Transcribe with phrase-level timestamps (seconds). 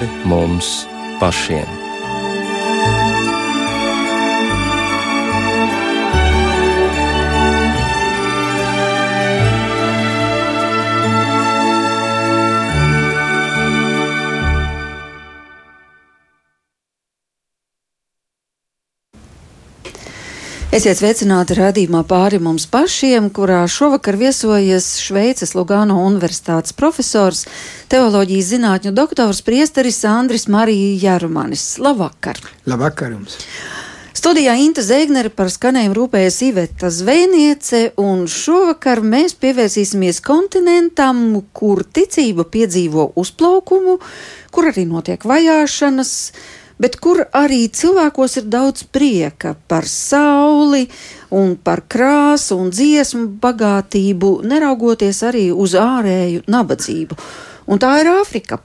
[0.00, 0.86] pāri mums
[1.20, 1.79] pašiem.
[20.80, 27.42] Esiet sveicināti radījumā pāri mums pašiem, kurā šovakar viesojas Šveices Lugano Universitātes profesors,
[27.92, 31.66] teoloģijas zinātņu doktors priesteris Andris Marija Jarumanis.
[31.84, 32.40] Labvakar!
[32.64, 33.36] Labvakar jums!
[34.16, 42.48] Studijā Inta Zēgnere par skanējumu rūpējas Iveta Zvejniece, un šovakar mēs pievērsīsimies kontinentam, kur ticība
[42.48, 43.98] piedzīvo uzplaukumu,
[44.48, 46.14] kur arī notiek vajāšanas,
[46.80, 50.86] bet kur arī cilvēkos ir daudz prieka par sauli
[51.36, 57.20] un par krāsu un dziesmu bagātību, neraugoties arī uz ārēju nabadzību.
[57.70, 58.58] Un tā ir Āfrika.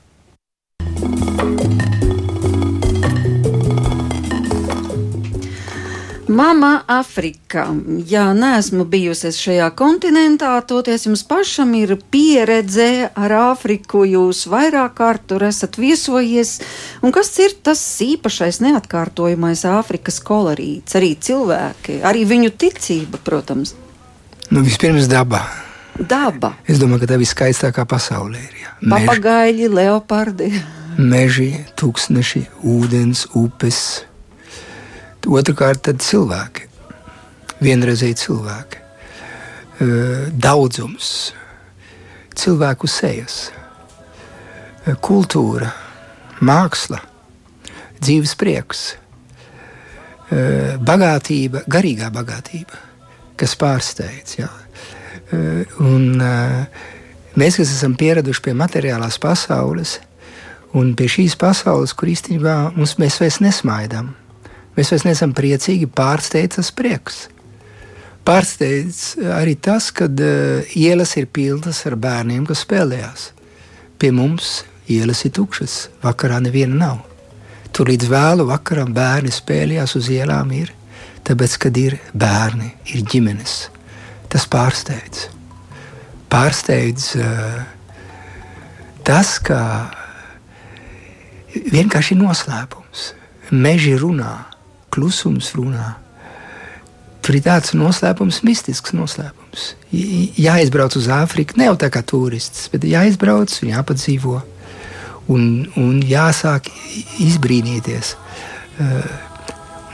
[6.27, 7.67] Mama Afrika.
[8.09, 14.01] Jā, neesmu bijusi šajā kontinentā, toties jums pašam ir pieredze ar Āfriku.
[14.09, 16.55] Jūs vairāk kārt tur esat viesojies.
[17.05, 20.97] Un kas ir tas īpašais, neatkārtojamais Āfrikas kolorīts?
[20.97, 23.75] Arī cilvēki, arī viņu ticība, protams.
[24.49, 25.43] Nu, vispirms daba.
[25.95, 26.55] Daba.
[26.65, 28.57] Es domāju, ka tā viskaistākā pasaulē ir.
[28.63, 28.73] Jā.
[28.81, 30.51] Papagaļi, leopardi.
[30.97, 33.85] Meži, tūkstneši, ūdens, upes
[35.25, 36.67] Otrakārt, tad cilvēki,
[37.65, 38.81] vienreizēji cilvēki,
[40.37, 41.07] daudzums,
[42.37, 43.37] cilvēku sejas,
[45.01, 45.71] kultūra,
[46.45, 46.99] māksla,
[47.97, 48.83] dzīves prieks,
[50.85, 52.77] bagātība, garīgā bagātība,
[53.39, 54.35] kas pārsteidz.
[54.43, 54.51] Ja?
[55.81, 56.19] Un,
[57.33, 59.97] mēs, kas esam pieraduši pie materiālās pasaules,
[60.75, 64.13] un pie šīs pasaules, kur īstenībā mums, mēs vairs nesmaidām
[64.75, 67.25] Mēs vairs neesam priecīgi, pārsteidz tas prieks.
[68.25, 73.27] Pārsteidz arī tas, ka uh, ielas ir pilnas ar bērniem, kas spēlējās.
[74.01, 77.03] Pie mums ielas ir tukšas, vakarā neviena nav.
[77.75, 80.73] Tur līdz vēlu vakaram bērni spēlējās uz ielām, ir,
[81.27, 83.55] tāpēc, kad ir bērni, ir ģimenes.
[84.31, 85.27] Tas pārsteidz.
[86.33, 87.61] Pārsteidz uh,
[89.05, 89.59] tas, ka
[91.53, 93.11] vienkārši noslēpums.
[93.53, 94.33] Meži runā,
[94.95, 95.95] klusums runā.
[97.25, 99.71] Tur ir tāds noslēpums, mistisks noslēpums.
[100.37, 104.41] Jāizbrauc uz Āfriku, ne jau tā kā turists, bet jāizbrauc un jāpadzīvo.
[105.33, 105.47] Un,
[105.81, 106.69] un jāsāk
[107.25, 108.13] izbrīnīties.
[108.77, 109.07] Uh,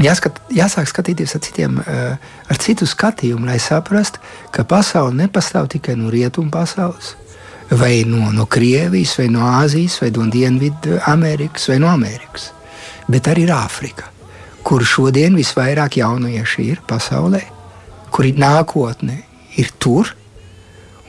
[0.04, 4.20] jāskat, jāsāk skatīties ar, citiem, uh, ar citu skatījumu, lai saprastu,
[4.52, 7.16] ka pasaule nepastāv tikai no rietumu pasaules,
[7.72, 12.52] vai no, no Krievijas, vai no Āzijas, vai no Dienvidu Amerikas, vai no Amerikas,
[13.08, 14.12] bet arī ir Āfrika
[14.64, 17.42] kur šodien visvairāk jaunieši ir pasaulē,
[18.14, 19.22] kur ir nākotne,
[19.60, 20.12] ir tur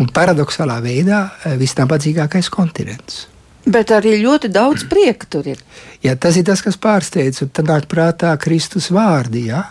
[0.00, 3.26] un paradoxālā veidā eh, visnabadzīgākais kontinents.
[3.62, 5.60] Bet arī ļoti daudz prieka tur ir.
[6.02, 7.44] Jā, tas ir tas, kas pārsteidz.
[7.54, 9.62] Tad nāk prātā Kristus vārdi, ja?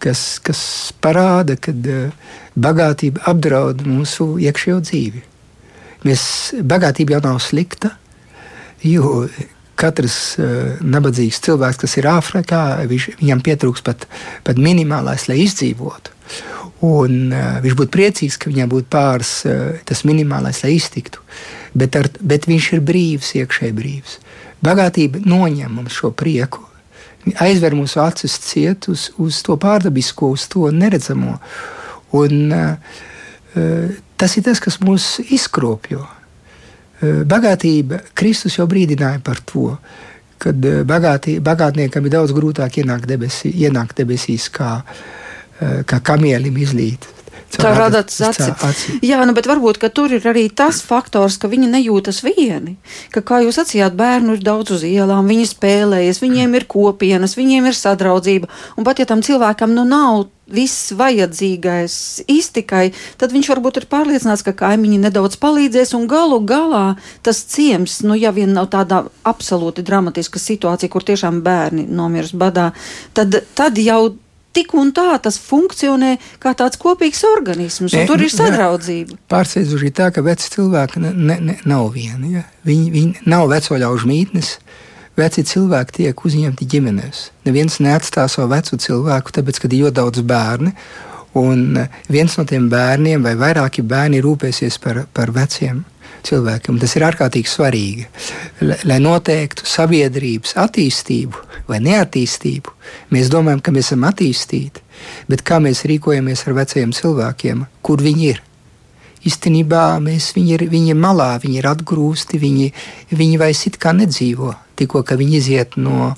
[0.00, 0.60] kas, kas
[1.02, 2.12] parāda, ka eh,
[2.56, 5.22] bagātība apdraud mūsu iekšējo dzīvi.
[6.08, 6.22] Mēs,
[6.64, 7.92] bagātība jau nav slikta,
[8.84, 9.26] jo
[9.80, 14.06] katrs uh, nabadzīgs cilvēks, kas ir Āfrikā, viņš, viņam pietrūks pat,
[14.46, 16.16] pat minimālais, lai izdzīvotu.
[16.86, 21.24] Un, uh, viņš būtu priecīgs, ka viņam būtu pāris uh, tas minimālais, lai iztiktu.
[21.76, 24.18] Bet, ar, bet viņš ir brīvs, iekšēji brīvs.
[24.64, 26.64] Bagātība noņem mums šo prieku,
[27.40, 31.38] aizver mūsu acis ciet uz, uz to pārdabisko, uz to neredzamo.
[32.20, 32.96] Un, uh,
[34.20, 36.19] tas ir tas, kas mūs izkropļo.
[37.00, 39.70] Bagātība, Kristus jau brīdināja par to,
[40.40, 44.80] ka eh, bagātī, bagātniekam ir daudz grūtāk ienākt, debesī, ienākt debesīs, kā,
[45.60, 47.08] kā kamielim izlīt.
[47.50, 48.98] Tā rada aci.
[49.02, 52.76] Jā, nu, bet varbūt tur ir arī tas faktors, ka viņi nejūtas vieni.
[53.10, 57.70] Ka, kā jūs sacījāt, bērnu ir daudz uz ielām, viņi spēlējas, viņiem ir kopienas, viņiem
[57.70, 58.50] ir sadraudzība.
[58.78, 61.96] Un pat ja tam cilvēkam nu nav viss vajadzīgais
[62.30, 62.90] iztikai,
[63.20, 66.96] tad viņš varbūt ir pārliecināts, ka kaimiņi nedaudz palīdzēs, un galu galā
[67.26, 72.72] tas ciems, nu, ja vien nav tāda absolūti dramatiska situācija, kur tiešām bērni nomirst badā,
[73.14, 74.16] tad, tad jau
[74.56, 79.18] tik un tā tas funkcionē kā tāds kopīgs organisms, un ne, tur ir sadraudzība.
[79.30, 82.36] Pārsteidzoši ir tā, ka veci cilvēki ne, ne, ne, nav vieni.
[82.38, 82.46] Ja?
[82.66, 84.56] Viņi, viņi nav veco ļaužu mītnes.
[85.18, 87.22] Veci cilvēki tiek uzņemti ģimenēs.
[87.44, 90.72] Neviens neatstāj savu vecu cilvēku, tāpēc, ka ir ļoti daudz bērnu.
[91.40, 95.84] Un viens no tiem bērniem, vai vairāki bērni, rūpēsies par, par veciem,
[96.26, 96.78] cilvēkiem.
[96.82, 98.06] Tas ir ārkārtīgi svarīgi,
[98.88, 102.76] lai noteiktu sabiedrības attīstību vai neattīstību.
[103.14, 104.82] Mēs domājam, ka mēs esam attīstīti,
[105.30, 108.42] bet kā mēs rīkojamies ar vecajiem cilvēkiem, kur viņi ir?
[109.28, 112.70] Īstenībā mēs, viņi, ir, viņi ir malā, viņi ir atgrūsti, viņi,
[113.12, 114.54] viņi vairs it kā nedzīvo.
[114.80, 116.14] Tikko viņi iziet no,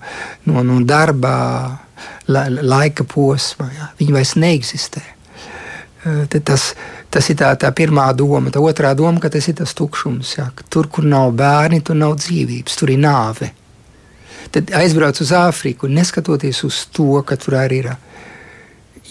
[0.47, 1.33] no, no darba,
[2.31, 5.03] la, laika posma, ja, viņi vairs neeksistē.
[6.47, 6.73] Tas,
[7.13, 8.53] tas ir tā, tā pirmā doma.
[8.53, 10.37] Tā otrā doma, ka tas ir tas tukšums.
[10.39, 13.53] Ja, tur, kur nav bērni, tur nav dzīvības, tur ir nāve.
[14.53, 17.93] Tad aizbrauc uz Āfriku, neskatoties uz to, ka tur arī ir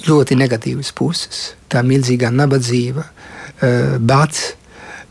[0.05, 1.51] ļoti negatīvas puses.
[1.71, 3.05] Tā milzīgā nabadzība,
[3.61, 4.53] Eh, bats,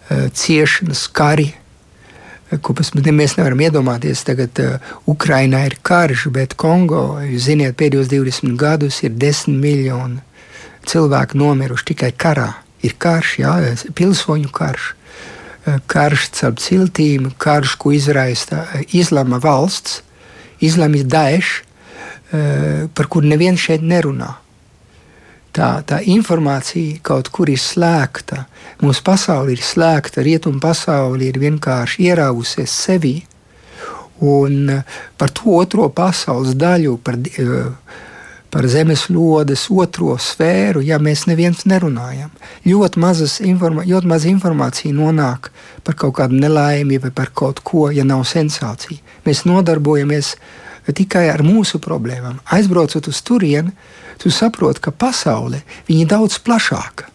[0.09, 1.55] eh, ciešanas, kari.
[2.61, 4.25] Ko mēs nevaram iedomāties.
[4.27, 10.19] Tagad uh, Ukrainā ir karš, bet Kongo, jūs zināt, pēdējos 20 gadus ir 10 miljoni
[10.83, 12.49] cilvēku nomiruši tikai karā.
[12.87, 13.55] Ir karš, jā,
[13.97, 14.93] pilsoņu karš.
[15.91, 18.65] Karš caur ciltīm, karš, ko izraisa
[18.97, 20.01] Islama valsts,
[20.65, 21.61] Islāmas Daesh,
[22.97, 24.33] par kuru neviens šeit nerunā
[25.55, 28.45] tā, tā informācija kaut kur ir slēgta.
[28.83, 33.17] Mūsu pasaule ir slēgta, rietumu pasaule ir vienkārši ieraugusies sevi.
[34.21, 37.99] Un eh, par to otro pasaules daļu, par, eh,
[38.51, 42.33] par zemeslodes otro sfēru, ja mēs neviens nerunājam.
[42.67, 43.03] Ļoti,
[43.47, 45.51] informa ļoti maz informācija nonāk
[45.87, 48.99] par kaut kādu nelaimi vai par kaut ko, ja nav sensācija.
[49.27, 50.35] Mēs nodarbojamies
[50.97, 52.41] tikai ar mūsu problēmām.
[52.51, 53.71] Aizbraucot uz turieni,
[54.19, 57.07] tu saproti, ka pasaule ir daudz plašāka.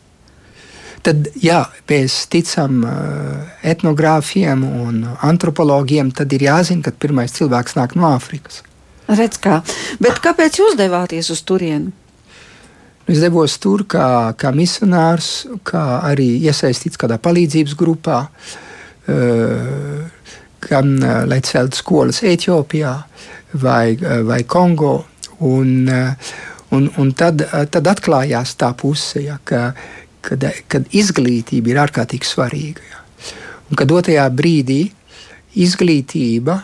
[1.06, 7.94] Tad, ja mēs ticam uh, etnogrāfiem un antropologiem, tad ir jāzina, ka pirmais cilvēks nāk
[8.00, 8.64] no Āfrikas.
[9.07, 9.60] Redz kā.
[10.02, 11.94] Bet kāpēc jūs devāties uz turieni?
[13.06, 20.31] Es devos tur kā, kā misionārs, kā arī iesaistīts kādā palīdzības grupā, uh,
[20.66, 22.96] gan uh, lai celtu skolas Etiopijā
[23.62, 24.98] vai, uh, vai Kongo.
[25.46, 26.36] Un, uh,
[26.74, 29.69] Un, un tad, tad atklājās tā puse, ja, ka,
[30.25, 30.42] kad,
[30.72, 32.88] kad izglītība ir ārkārtīgi svarīga.
[32.90, 33.04] Ja.
[33.69, 34.80] Un kad otrajā brīdī
[35.56, 36.60] izglītība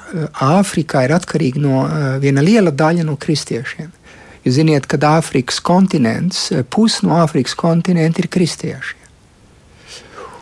[0.46, 1.84] Āfrikā ir atkarīga no
[2.24, 3.92] viena liela daļa no kristiešiem.
[4.46, 8.98] Jūs zināt, ka Āfrikas kontinents, pusi no Āfrikas kontinenta ir kristieši.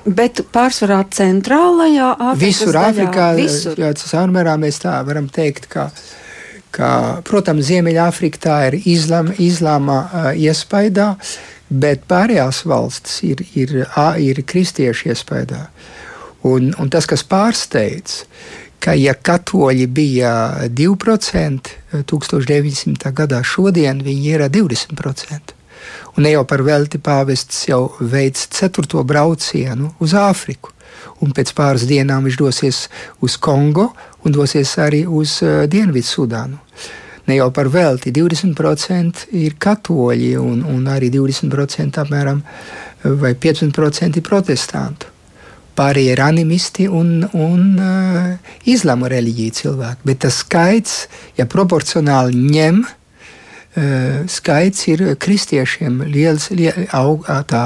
[0.08, 2.40] Bet pārsvarā centrālajā Āfrikā.
[2.40, 3.84] Visur Āfrikā, visur.
[4.00, 6.08] Samērā mēs tā varam teikt, ka uh,
[6.76, 6.90] ka,
[7.28, 11.14] protams, Ziemeļāfrika tā ir izlama, izlama uh, iespaidā,
[11.70, 13.76] bet pārējās valstis ir, ir,
[14.22, 15.68] ir kristiešu iespaidā.
[16.48, 18.24] Un, un tas, kas pārsteidz,
[18.80, 20.34] ka ja katoļi bija
[20.72, 21.76] 2%
[22.08, 23.12] 1900.
[23.12, 25.56] gadā, šodien viņi ir 20%.
[26.16, 30.76] Un ne jau par velti pāvests jau veids ceturto braucienu uz Āfriku
[31.24, 32.80] un pēc pāris dienām viņš dosies
[33.26, 33.90] uz Kongo
[34.26, 36.60] un dosies arī uz uh, Dienvidu-Sudānu.
[37.30, 42.42] Ne jau par velti 20% ir katoļi un, un arī 20% apmēram
[43.22, 45.14] vai 15% ir protestantu.
[45.80, 50.08] Pārējie ir animisti un, un uh, islāma reliģija cilvēki.
[50.10, 50.96] Bet tas skaits,
[51.40, 57.64] ja proporcionāli ņem, uh, skaits ir kristiešiem liels, liel, aug, tā,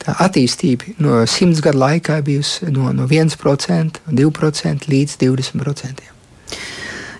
[0.00, 6.10] tā attīstība no simts gadu laikā bijusi no, no 1%, 2% līdz 20%.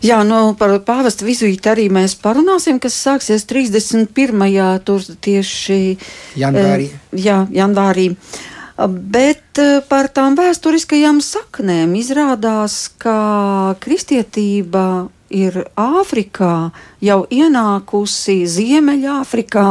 [0.04, 4.10] Jā, nu, par pāvesta vizīti arī mēs parunāsim, kas sāksies 31.
[4.84, 5.78] tur tieši
[6.36, 6.90] janvārī.
[6.92, 8.10] E, jā, janvārī.
[8.76, 16.70] Bet eh, par tām vēsturiskajām saknēm izrādās, ka kristietība ir Āfrikā
[17.04, 19.64] jau ienākusi Ziemeļāfrikā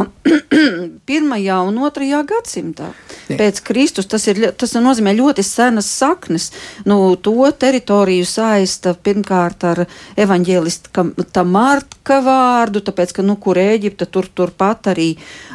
[1.09, 2.91] pirmajā un otrajā gadsimtā.
[3.31, 3.37] Jā.
[3.39, 6.49] Pēc Kristus tas, ir, tas nozīmē ļoti senas saknes.
[6.89, 9.85] Nu, to teritoriju saista pirmkārt ar
[10.19, 15.13] evaņģēlista Marka vārdu, tāpēc, ka, nu, kur Ēģipta, tur turpat arī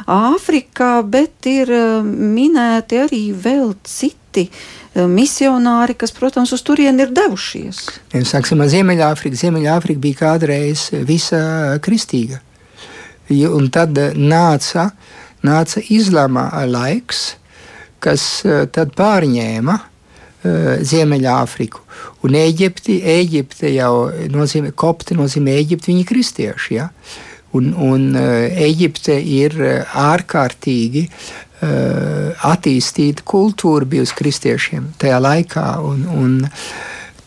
[0.09, 7.13] Āfrikā, bet ir eh, minēti arī vēl citi Eh, misionāri, kas, protams, uz turieni ir
[7.15, 7.85] devušies.
[8.27, 9.39] Sāksim ar Ziemeļāfriku.
[9.39, 11.41] Ziemeļāfrika bija kādreiz visa
[11.85, 12.41] kristīga.
[13.29, 14.89] Un tad nāca,
[15.45, 17.35] nāca islāma laiks,
[18.01, 19.85] kas eh, tad pārņēma
[20.39, 21.81] Ziemeļāfriku.
[22.23, 26.77] Un Eģipti, Eģipte jau nozīmē, kopti nozīmē Eģipti, viņi ir kristieši.
[26.77, 26.85] Ja?
[27.59, 29.57] Un, un Eģipte ir
[29.99, 35.65] ārkārtīgi Eh, attīstīta kultūra bijusi kristiešiem tajā laikā.
[35.83, 36.37] Un, un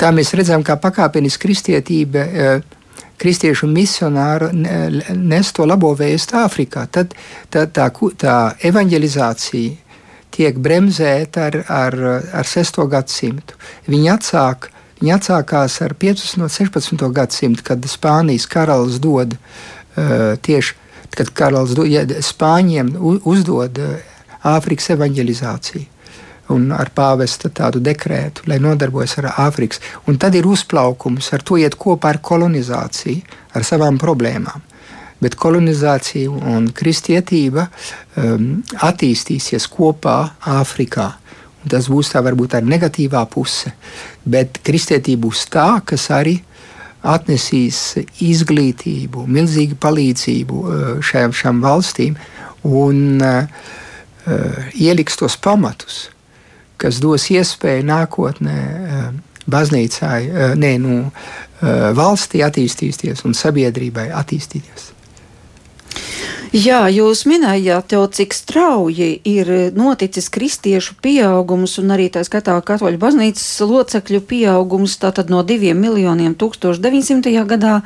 [0.01, 2.25] tā mēs redzam, kā pakāpeniski kristietība.
[2.25, 2.79] Eh,
[3.23, 4.49] kristiešu misionāri
[5.15, 6.89] nes to labo vēstu Āfrikā.
[6.91, 7.12] Tad
[7.55, 7.87] tā, tā,
[8.19, 8.37] tā
[8.67, 9.77] evanģelizācija,
[10.35, 11.99] tiek bremzēta ar, ar,
[12.41, 12.83] ar 6.
[12.91, 13.61] gadsimtu.
[13.87, 14.73] Viņi atsāk
[15.03, 16.37] Viņi atsākās ar 15.
[16.39, 17.01] un 16.
[17.11, 20.77] gadsimtu, kad Spānijas karalis dod uh, tieši
[21.11, 24.12] kad karalis dod, ja, Spāņiem uzdod uh,
[24.43, 25.89] Āfrikas evanģelizāciju.
[26.53, 29.81] Un ar pāvesta tādu dekrētu, lai nodarbojas ar Āfrikas.
[30.11, 33.23] Un tad ir uzplaukums, ar to iet kopā ar kolonizāciju,
[33.55, 34.65] ar savām problēmām.
[35.23, 37.69] Bet kolonizācija un kristietība
[38.19, 40.17] um, attīstīsies kopā
[40.59, 41.13] Āfrikā.
[41.71, 43.71] Tas būs tā varbūt tā negatīvā puse,
[44.27, 46.41] bet kristietība būs tā, kas arī
[47.07, 52.19] atnesīs izglītību, milzīgu palīdzību uh, šajām, valstīm
[52.67, 53.71] un uh,
[54.75, 56.07] ieliks tos pamatus,
[56.81, 59.07] kas dos iespēju nākotnē uh,
[59.50, 60.99] baznīcai, uh, nē, nu,
[61.95, 64.88] valstī attīstīties un sabiedrībai attīstīties.
[66.53, 72.99] Jā, jūs minējāt jau, cik strauji ir noticis kristiešu pieaugums un arī tā skatā katoļu
[73.01, 77.33] baznīcas locekļu pieaugums tātad no 2 miljoniem 1900.
[77.49, 77.79] gadā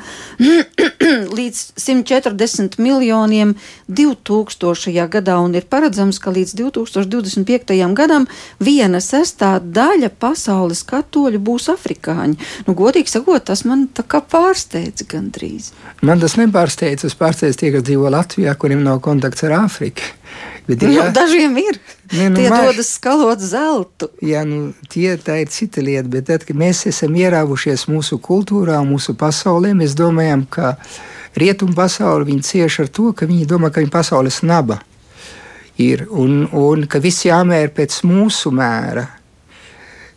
[1.39, 3.53] līdz 140 miljoniem
[3.87, 5.07] 2000.
[5.15, 7.71] gadā un ir paredzams, ka līdz 2025.
[7.95, 8.27] gadam
[8.59, 12.35] viena sestā daļa pasaules katoļu būs afrikāņi.
[12.67, 15.71] Nu, godīgi sakot, tas man tā kā pārsteidz gandrīz.
[16.03, 20.05] Man tas nepārsteidz, es pārsteidz tie, kas dzīvo Latvijā kuriem nav kontakts ar Āfriku.
[20.67, 21.77] Bet, nu, jā, dažiem ir.
[22.11, 24.09] Ne, nu, tie māš, dodas skalot zeltu.
[24.23, 26.09] Jā, nu, tie, tā ir cita lieta.
[26.11, 30.75] Bet tad, kad mēs esam ierāvušies mūsu kultūrā, mūsu pasaulē, mēs domājam, ka
[31.39, 34.81] rietumu pasauli viņi cieš ar to, ka viņi domā, ka viņa pasaules naba
[35.77, 39.05] ir un, un ka viss jāmēr pēc mūsu mēra.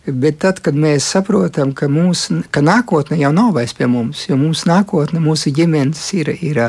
[0.07, 4.39] Bet tad, kad mēs saprotam, ka, mūs, ka nākotne jau nav vairs pie mums, jo
[4.41, 6.61] mūsu nākotne, mūsu ģimenes ir, ir,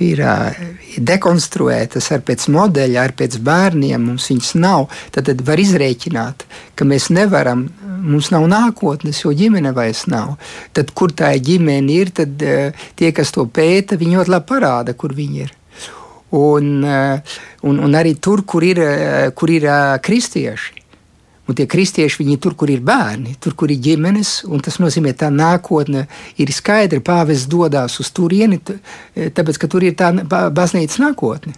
[0.00, 5.60] ir, ir dekonstruētas ar pēc modeļa, ar pēc bērniem, mums viņas nav, tad, tad var
[5.60, 7.66] izrēķināt, ka mēs nevaram,
[8.00, 10.38] mums nav nākotnes, jo ģimene vairs nav.
[10.72, 15.12] Tad, kur tā ģimene ir, tad tie, kas to pēta, viņi ļoti labi parāda, kur
[15.12, 15.52] viņi ir.
[16.34, 18.80] Un, un, un arī tur, kur ir,
[19.36, 19.68] kur ir
[20.02, 20.83] kristieši
[21.44, 25.12] Un tie kristieši, viņi tur, kur ir bērni, tur, kur ir ģimenes, un tas nozīmē,
[25.12, 26.06] ka tā nākotne
[26.40, 27.02] ir skaidra.
[27.04, 28.62] Pāvests dodas uz turieni,
[29.14, 31.52] tāpēc, ka tur ir tā baznīcas nākotne.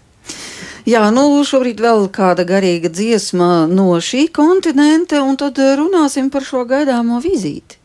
[0.87, 6.63] Jā, nu šobrīd vēl kāda garīga dziesma no šī kontinenta, un tad runāsim par šo
[6.67, 7.83] gaidāmo vizīti.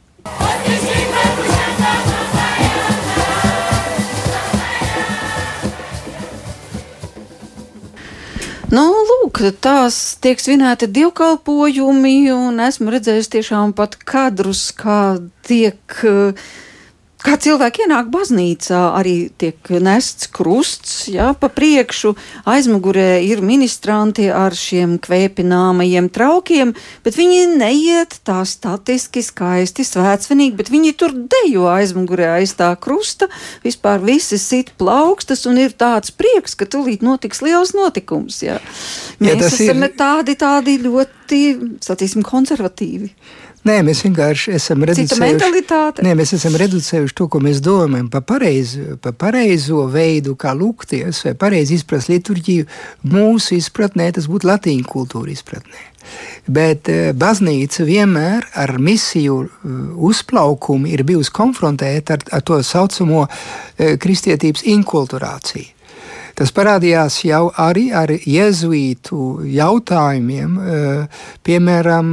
[8.71, 16.45] Nu, lūk, tās tiek svinēti dievkalpojumi, un esmu redzējis tiešām pat kadrus, kā tiek uh,
[17.21, 22.15] Kā cilvēki ienāk baznīcā, arī tiek nests krusts, jā, pa priekšu,
[22.49, 26.71] aizmugurē ir ministranti ar šiem kvēpināmajiem traukiem,
[27.05, 33.29] bet viņi neiet tā statiski skaisti svētsvinīgi, bet viņi tur dejo aizmugurē aiz tā krusta,
[33.61, 38.57] vispār visi sit plaukstas un ir tāds prieks, ka tūlīt notiks liels notikums, jā.
[39.21, 39.93] Mēs jā, esam ir...
[39.93, 41.43] tādi, tādi ļoti,
[41.85, 43.13] sacīsim, konservatīvi.
[43.61, 48.95] Nē, mēs vienkārši esam reducējuši, nē, mēs esam reducējuši to, ko mēs domājam par pareizo,
[49.01, 52.65] pa pareizo veidu, kā lūgties, vai pareizi izprast liturģiju.
[53.11, 55.83] Mūsu izpratnē tas būtu latīņu kultūra izpratnē.
[56.49, 59.75] Bet uh, baznīca vienmēr ar misiju uh,
[60.09, 65.77] uzplaukumu ir bijusi konfrontēta ar, ar to saucamo uh, kristietības inkulturāciju.
[66.41, 70.53] Tas parādījās jau arī ar jēzuītu jautājumiem,
[71.45, 72.07] piemēram,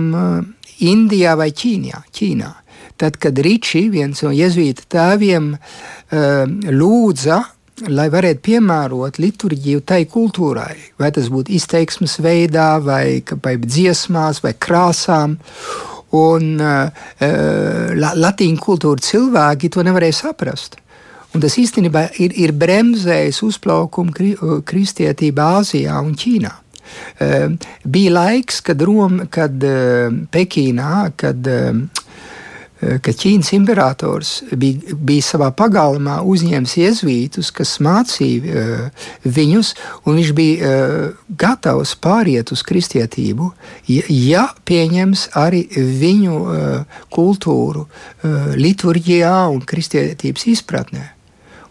[0.87, 2.50] Indijā vai Ķīnijā, Ķīnā.
[2.99, 6.42] Tad, kad Ričī, viens no jēzuīta tēviem, uh,
[6.75, 7.38] lūdza,
[7.94, 14.54] lai varētu piemērot liturģiju tai kultūrai, vai tas būtu izteiksmes veidā, vai, vai dziesmās, vai
[14.58, 15.38] krāsām.
[16.18, 17.06] Un uh,
[18.00, 20.78] la, latīņu kultūra cilvēki to nevarēja saprast.
[21.37, 24.30] Un tas īstenībā ir, ir bremzējis uzplaukumu kri,
[24.64, 26.54] kristietībā Āzijā un Ķīnā.
[27.21, 31.88] Ehm, bija laiks, kad, Rom, kad ehm, Pekīnā, kad, ehm,
[32.78, 38.90] kad Ķīnas imperators bija, bija savā pagalmā uzņēmis jēzuītus, kas mācīja
[39.26, 39.73] viņus,
[40.07, 40.71] un viņš bija
[41.42, 43.50] gatavs pāriet uz kristietību,
[43.90, 46.38] ja, pieņems arī viņu
[47.11, 47.88] kultūru
[48.62, 51.09] liturģijā un kristietības izpratnē.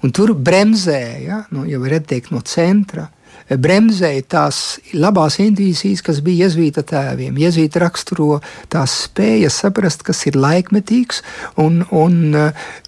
[0.04, 3.08] Un tur bremzēja, nu, jau teikt, no centra
[3.50, 4.62] bremzēja tās
[4.94, 7.38] labās indīzijas, kas bija jēzuīta tēviem.
[7.40, 8.40] Jēzuīta raksturo
[8.72, 11.24] tās spējas saprast, kas ir laikmetīgs
[11.64, 12.36] un, un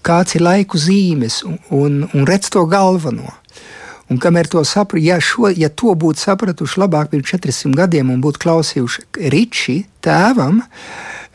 [0.05, 3.31] kāds ir laiku zīmes, un, un redz to galveno.
[4.09, 8.23] Un kamēr to sapratu, ja, šo, ja to būtu sapratuši labāk pirms 400 gadiem un
[8.23, 10.63] būtu klausījuši Riči tēvam,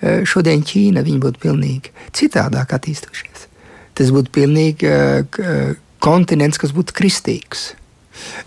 [0.02, 3.46] e, šodien Ķīna būtu pilnīgi citādāk attīstījušies.
[3.94, 7.68] Tas būtu pilnīgi uh, kontinents, kas būtu kristīgs.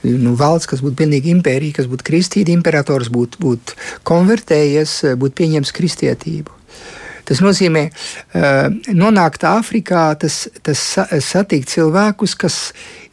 [0.08, 3.74] Nu, valsts, kas būtu pilnīgi impērija, kas būtu kristīga, imperators būtu būt
[4.08, 6.54] konvertējies, būtu pieņēmis kristietību.
[7.28, 10.84] Tas nozīmē, uh, nonākt Āfrikā, tas, tas
[11.26, 12.60] satikt cilvēkus, kas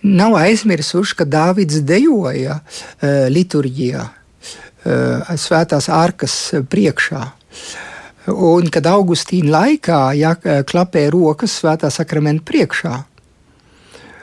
[0.06, 4.10] nav aizmirsuši, ka Dāvids dejoja uh, liturģijā,
[4.84, 6.34] svētās ārkas
[6.68, 7.22] priekšā.
[8.28, 10.34] Un kad Augustīna laikā ja,
[10.68, 12.94] klapē rokas svētā sakramenta priekšā.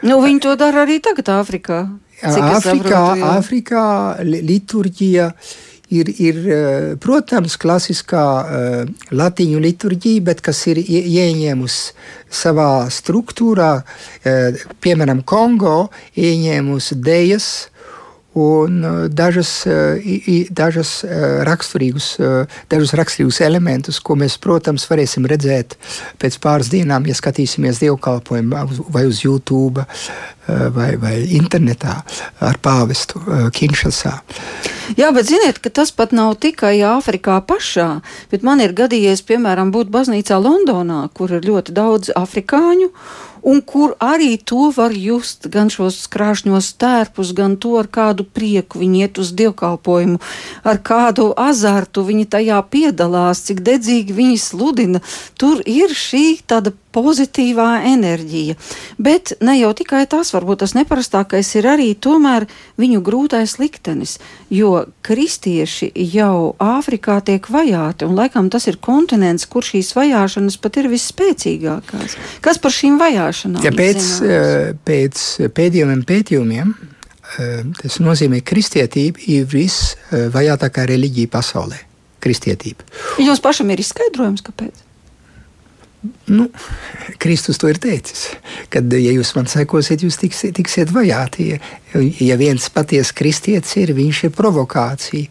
[0.01, 1.83] Nu, viņi to dara arī tagad, Āfrikā.
[2.21, 3.01] Āfrikā,
[3.33, 3.85] Āfrikā
[4.23, 5.31] liturģija
[5.91, 11.91] ir, ir, eh, protams, klasiskā uh, latīņu liturģija, bet kas ir ieņēmusi
[12.31, 17.49] savā struktūrā, uh, piemēram, Kongo, ieņēmusi dejas
[18.37, 19.49] un dažas,
[20.55, 20.91] dažas
[21.47, 22.13] raksturīgus,
[22.71, 25.75] dažus raksturīgus elementus, ko mēs, protams, varēsim redzēt
[26.21, 29.83] pēc pāris dienām, ja skatīsimies dievkalpojumu vai uz YouTube
[30.47, 31.97] vai, vai internetā
[32.39, 33.21] ar pāvestu
[33.53, 34.13] Kinšasā.
[34.99, 39.71] Jā, bet ziniet, ka tas pat nav tikai Āfrikā pašā, bet man ir gadījies, piemēram,
[39.75, 42.89] būt baznīcā Londonā, kur ir ļoti daudz afrikāņu
[43.41, 48.81] un kur arī to var just, gan šos krāšņos tērpus, gan to ar kādu prieku
[48.81, 50.21] viņi iet uz dievkalpojumu,
[50.63, 55.03] ar kādu azartu viņi tajā piedalās, cik dedzīgi viņi sludina.
[55.39, 58.57] Tur ir šī tāda pozitīvā enerģija.
[59.01, 62.47] Bet ne jau tikai tas, varbūt tas neparastākais ir arī tomēr
[62.81, 64.17] viņu grūtais liktenis,
[64.51, 70.81] jo kristieši jau Āfrikā tiek vajāti, un laikam tas ir kontinents, kur šīs vajāšanas pat
[70.81, 72.17] ir visspēcīgākās.
[72.43, 73.63] Kas par šīm vajāšanām?
[73.65, 74.21] Ja pēc, zināmas.
[74.27, 81.87] Eh, pēc pēdējiem pētījumiem eh, tas nozīmē, ka kristietība ir visvajātākā reliģija pasaulē.
[82.21, 82.85] Kristietība.
[83.17, 84.90] Jums pašam ir izskaidrojums, kāpēc?
[86.25, 86.47] Nu,
[87.21, 88.31] Kristus to ir teicis,
[88.73, 91.59] ka, ja jūs man sekosiet, jūs tiksiet, tiksiet vajāti.
[92.17, 95.29] Ja viens patiesa kristietis ir, viņš ir provokācija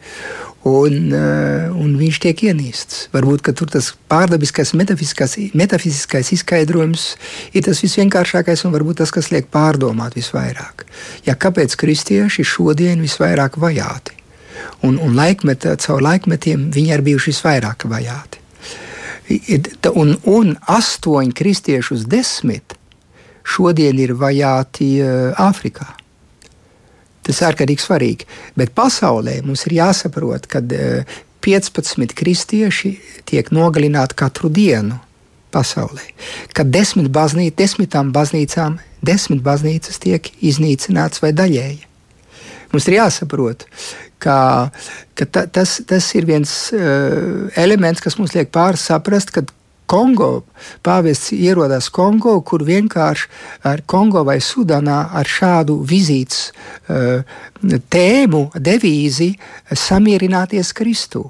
[0.71, 3.09] un, uh, un viņš tiek ienīsts.
[3.15, 7.07] Varbūt tur tas pārdabiskais, metafiziskais izskaidrojums
[7.51, 10.85] ir tas visvienkāršākais un varbūt tas, kas liek pārdomāt visvairāk.
[11.27, 14.19] Ja kāpēc kristieši šodien visvairāk vajāti?
[14.85, 18.40] Un, un laikmet, caur laikmetiem viņi ir bijuši visvairāk vajāti.
[19.95, 22.75] Un, un astoņi kristieši uz desmit
[23.47, 24.97] šodien ir vajāti
[25.39, 25.87] Āfrikā.
[27.27, 28.27] Tas ir ārkārtīgi svarīgi.
[28.59, 32.95] Bet pasaulē mums ir jāsaprot, ka 15 eh, kristieši
[33.29, 34.99] tiek nogalināti katru dienu
[35.55, 36.09] pasaulē.
[36.57, 41.87] Kad desmit baznīca, desmitām baznīcām, desmit baznīcas tiek iznīcināts vai daļēji.
[42.71, 43.67] Mums ir jāsaprot,
[44.21, 44.39] ka,
[45.19, 49.45] ka ta, tas, tas ir viens uh, elements, kas mums liek pāris saprast, ka
[49.91, 50.45] Kongo.
[50.87, 53.27] Pāvests ierodas Kongo, kur vienkārši
[53.67, 57.27] ar Kongo vai Sudanā ar šādu vizītes uh,
[57.91, 59.33] tēmu, devīzi
[59.75, 61.25] samierināties Kristu,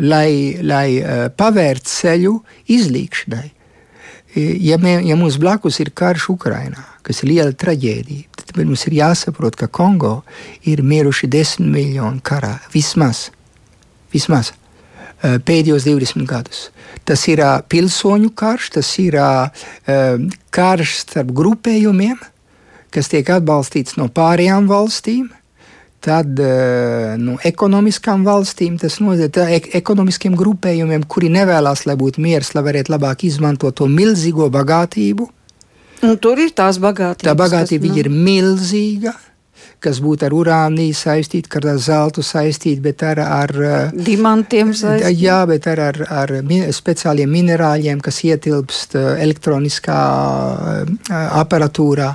[0.00, 2.34] lai, lai uh, pavērtu ceļu
[2.78, 3.46] izlīkšanai.
[4.38, 8.96] Ja, mē, ja mums blakus ir karš Ukrajinā, kas ir liela traģēdija, tad mums ir
[8.98, 10.22] jāsaprot, ka Kongo
[10.68, 13.28] ir miruši desmit miljoni karā vismaz.
[14.12, 14.52] vismaz.
[15.18, 16.68] Pēdējos 20 gadus.
[17.04, 22.20] Tas ir eh, pilsoņu karš, tas ir eh, karš starp grupējumiem,
[22.94, 25.26] kas tiek atbalstīts no pārējām valstīm.
[25.98, 26.38] Tad
[27.18, 32.94] no ekonomiskām valstīm, tas nozīmē ek ekonomiskiem grupējumiem, kuri nevēlas, lai būtu miers, lai varētu
[32.94, 35.26] labāk izmantot to milzīgo bagātību.
[36.06, 37.26] Un tur ir tās bagātības.
[37.26, 38.02] Tā bagātība kas, nu...
[38.04, 39.14] ir milzīga
[39.82, 43.52] kas būtu ar urāniju saistīta, ar zeltu saistīta, bet ar, ar
[43.94, 45.12] dimantiem saistīta.
[45.14, 46.32] Jā, bet ar, ar, ar
[46.74, 49.98] speciāliem minerāļiem, kas ietilpst elektroniskā
[51.42, 52.10] aparatūrā.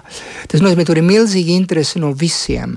[0.52, 2.76] Tas nozīmē, ka tur ir milzīga interese no visiem.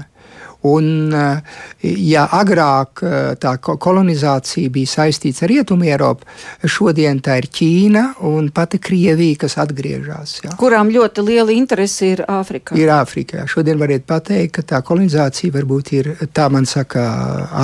[0.65, 1.41] Un, eh,
[1.83, 6.27] ja agrāk eh, tā kolonizācija bija saistīta ar Rietumu Eiropu,
[6.65, 10.39] šodien tā ir Ķīna un pati Krievija, kas atgriežas.
[10.59, 12.79] Kurām ļoti liela interese ir Āfrikā?
[12.81, 13.45] Ir Āfrikā.
[13.51, 17.05] Šodien varētu pateikt, ka tā kolonizācija varbūt ir, tā man saka,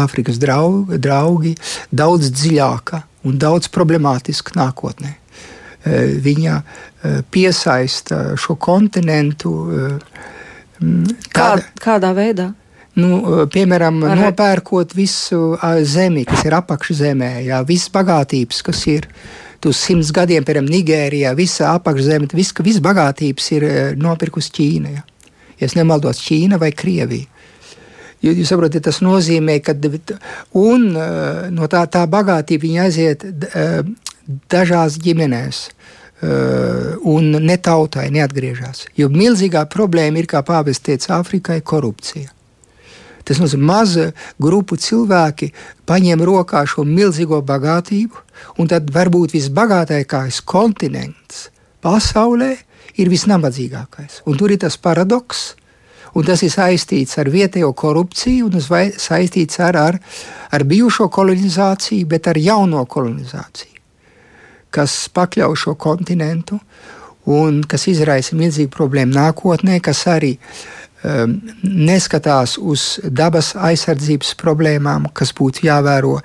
[0.02, 1.56] Āfrikas draugi, draugi
[1.90, 5.16] daudz dziļāka un daudz problemātiska nākotnē.
[5.82, 6.62] Eh, viņa
[7.34, 9.50] piesaista šo kontinentu.
[11.34, 12.52] Kādā, kādā veidā?
[12.98, 14.18] Nu, piemēram, Ar...
[14.20, 15.54] nopērkot visu
[15.88, 19.08] zemi, kas ir apakšzemē, jā, visas bagātības, kas ir
[19.64, 24.96] uz simts gadiem, piemēram, Nigērijā, visa apakšzeme, viss vis bagātības ir nopirkusi Ķīna.
[24.96, 25.04] Jā.
[25.62, 27.28] ja nemaldos, Ķīna vai Krievija.
[28.22, 29.74] Jūs saprotat, tas nozīmē, ka
[30.54, 30.84] un,
[31.50, 33.24] no tā, tā bagātība aiziet
[34.52, 35.64] dažās ģimenēs.
[37.10, 38.84] Un ne tautai neatgriežas.
[38.94, 42.30] Jo milzīgā problēma ir, kā pāvests teica, Āfrikai- korupcija.
[43.24, 44.06] Tas nozīmē, ka maza
[44.42, 45.52] grupa cilvēki
[45.86, 48.22] paņem rokā šo milzīgo bagātību,
[48.58, 51.48] un tad varbūt visbagātākais kontinents
[51.82, 52.52] pasaulē
[53.00, 54.22] ir visnabadzīgākais.
[54.26, 55.52] Un tur ir tas paradoks,
[56.14, 58.68] un tas ir saistīts ar vietējo korupciju, un tas
[59.02, 60.00] saistīts ar, ar,
[60.52, 63.80] ar bijušo kolonizāciju, bet ar jauno kolonizāciju,
[64.72, 66.60] kas pakļauj šo kontinentu
[67.32, 75.32] un kas izraisa milzīgu problēmu nākotnē, kas arī um, neskatās uz dabas aizsardzības problēmām, kas
[75.34, 76.20] būtu jāvēro,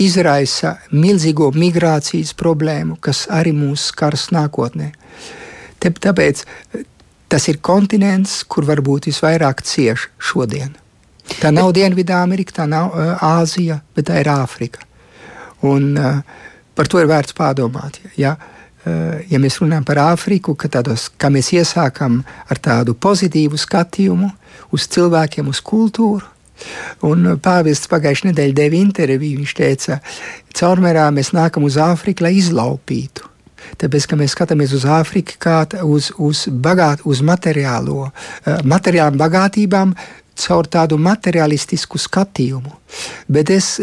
[0.00, 4.92] izraisa milzīgo migrācijas problēmu, kas arī mūs skars nākotnē.
[5.80, 6.44] Tāpēc
[7.28, 10.74] tas ir kontinents, kur varbūt visvairāk cieš šodien.
[11.40, 14.84] Tā nav Dienvidamerika, tā nav uh, Āzija, bet tā ir Āfrika.
[15.66, 16.20] Un, uh,
[16.78, 17.98] par to ir vērts pārdomāt.
[18.16, 18.55] Ja, uh,
[18.86, 24.30] ja mēs runājam par Āfriku, tādos, kā mēs iesākam ar tādu pozitīvu skatījumu
[24.76, 26.24] uz cilvēkiem, uz kultūru.
[27.04, 29.42] Un pāvests pagājušajā nedēļā deva interviju.
[29.42, 29.98] Viņš teica,
[30.56, 33.28] caurmērā mēs nākam uz Āfriku, lai izlaupītu.
[33.76, 39.96] Tāpēc, ka mēs skatāmies uz Āfriku kā uz, uz, bagāt, uz materiālo, uh, materiālām bagātībām,
[40.36, 42.74] caur tādu materialistisku skatījumu.
[43.32, 43.76] Bet es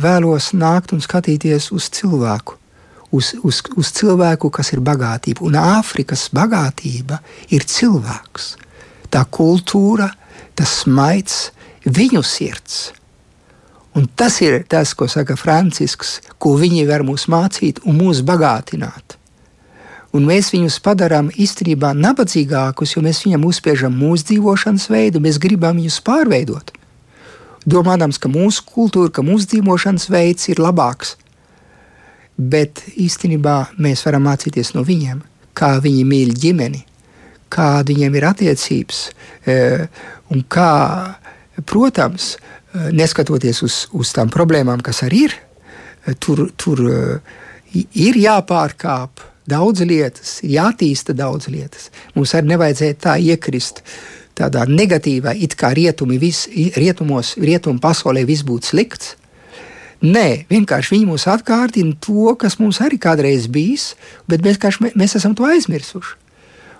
[0.00, 2.59] vēlos nākt un skatīties uz cilvēku.
[3.10, 5.42] Uz, uz, uz cilvēku, kas ir bagātība.
[5.48, 7.18] Un Āfrikas bagātība
[7.50, 8.54] ir cilvēks.
[9.10, 10.12] Tā kultūra,
[10.54, 11.48] tas smaids,
[11.84, 12.92] viņu sirds.
[13.98, 19.20] Un tas ir tas, ko saka Francisks, ko viņi var mums mācīt un mūs bagātināt
[20.16, 25.78] un mēs viņus padarām īstenībā nabadzīgākus, jo mēs viņam uzspiežam mūsu dzīvošanas veidu, mēs gribam
[25.78, 26.72] viņus pārveidot.
[27.70, 31.16] Domājams, ka mūsu kultūra, ka mūsu dzīvošanas veids ir labāks.
[32.40, 35.20] Bet īstenībā mēs varam mācīties no viņiem,
[35.52, 36.80] kā viņi mīl ģimeni,
[37.52, 39.00] kāda viņiem ir attiecības,
[39.44, 39.56] e,
[40.32, 40.70] un kā,
[41.68, 45.36] protams, e, neskatoties uz, uz tām problēmām, kas arī ir,
[46.06, 46.80] e, tur, tur
[47.74, 51.90] ir jāpārkāp daudz lietas, jātīsta daudz lietas.
[52.14, 53.82] Mums arī nevajadzētu tā iekrist
[54.38, 59.16] tādā negatīvā, it kā rietumi vis, rietumos, rietumu pasaulē viss būtu slikts.
[60.00, 63.94] Nē, vienkārši viņi mūs atgādina to, kas mums arī kādreiz bijis,
[64.30, 66.16] bet mēs, mēs, mēs esam to aizmirsuši.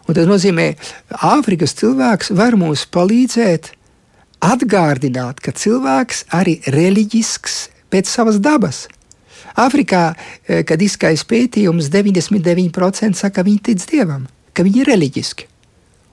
[0.09, 0.73] Un tas nozīmē,
[1.11, 3.75] ka Āfrikas cilvēks var mums palīdzēt
[4.41, 7.61] atgādināt, ka cilvēks arī reliģisks
[7.93, 8.87] pēc savas dabas
[9.59, 10.15] Āfrikā,
[10.47, 15.47] eh, kad izskaidrs pētījums, 99% saka, ka viņi tic dievam, ka viņi ir reliģiski.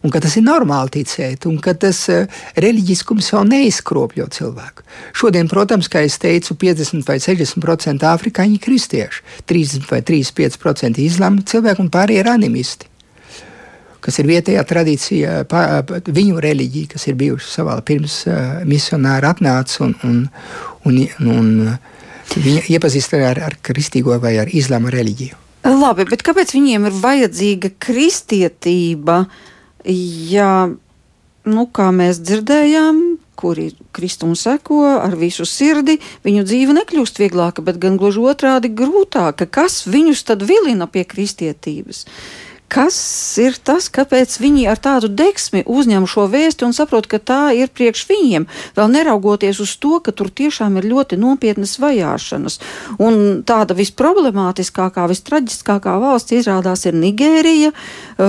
[0.08, 4.86] Un ka tas ir normāli ticēt, un ka tas uh, reliģiskums jau neizkropļo cilvēku.
[5.20, 11.44] Šodien, protams, kā jau teicu, 50 vai 60% afrikāņi ir kristieši, 30 vai 35% islāma
[11.44, 12.88] cilvēki un pārējie ir animisti.
[14.08, 19.84] Kas ir vietējā tradīcija, pā, viņu reliģija, kas ir bijuši savā pirms uh, misionāri atnāca
[19.90, 20.24] un, un,
[20.88, 21.78] un, un, un
[22.36, 25.38] Viņa iepazīstina ar, ar kristīgo vai ar islāma reliģiju.
[25.68, 29.24] Labi, bet kāpēc viņiem ir vajadzīga kristietība,
[29.88, 30.68] ja,
[31.48, 33.00] nu, kā mēs dzirdējām,
[33.38, 39.46] kuri kristumu seko ar visu sirdi, viņu dzīve nekļūst vieglāka, bet gan gluži otrādi grūtāka.
[39.46, 42.06] Kas viņus tad vilina pie kristietības?
[42.08, 42.98] Uh, Kas
[43.40, 47.70] ir tas, kāpēc viņi ar tādu deksmi uzņem šo vēstu un saprot, ka tā ir
[47.72, 52.60] priekš viņiem, vēl neraugoties uz to, ka tur tiešām ir ļoti nopietnas vajāšanas.
[53.00, 58.28] Un tāda visproblemātiskākā, vistraģiskākā valsts izrādās ir Nigērija, uh,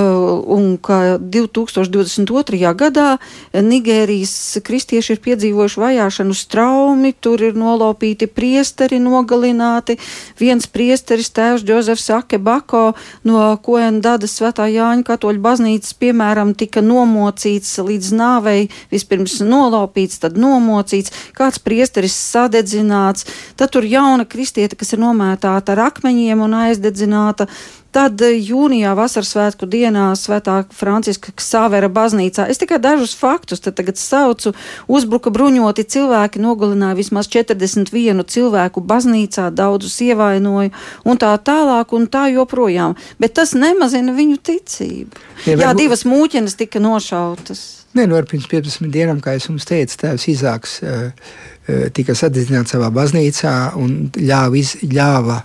[0.54, 2.62] un ka 2022.
[2.78, 3.08] gadā
[3.50, 9.98] Nigērijas kristieši ir piedzīvojuši vajāšanu straumi, tur ir nolaupīti priesteri, nogalināti.
[10.38, 12.92] Viens priesteris, tēvs Džozefs Akebako
[13.26, 20.36] no Koendada Rīgas Svētā Jāņa katoļu baznīcas, piemēram, tika nomocīts līdz nāvei, vispirms nolaupīts, tad
[20.36, 23.24] nomocīts, kāds priesteris sadedzināts,
[23.56, 27.48] tad tur jauna kristieta, kas ir nomētāta ar akmeņiem un aizdedzināta.
[27.94, 32.44] Tad eh, jūnijā vasaras svētku dienā Svētā Franciska Savera baznīcā.
[32.52, 34.52] Es tikai dažus faktus te tagad saucu.
[34.92, 40.74] Uzbruka bruņoti cilvēki, nogalināja vismaz 41 cilvēku baznīcā, daudzus ievainoja
[41.08, 42.98] un tā tālāk un tā joprojām.
[43.16, 45.26] Bet tas nemazina viņu ticību.
[45.48, 47.64] Ja, Jā, divas mūķenes tika nošautas.
[47.96, 52.76] Nē, nu, pirms 15 dienām, kā es jums teicu, tēvs Izāks uh, uh, tika sadedzināts
[52.76, 55.40] savā baznīcā un ļāva, iz, ļāva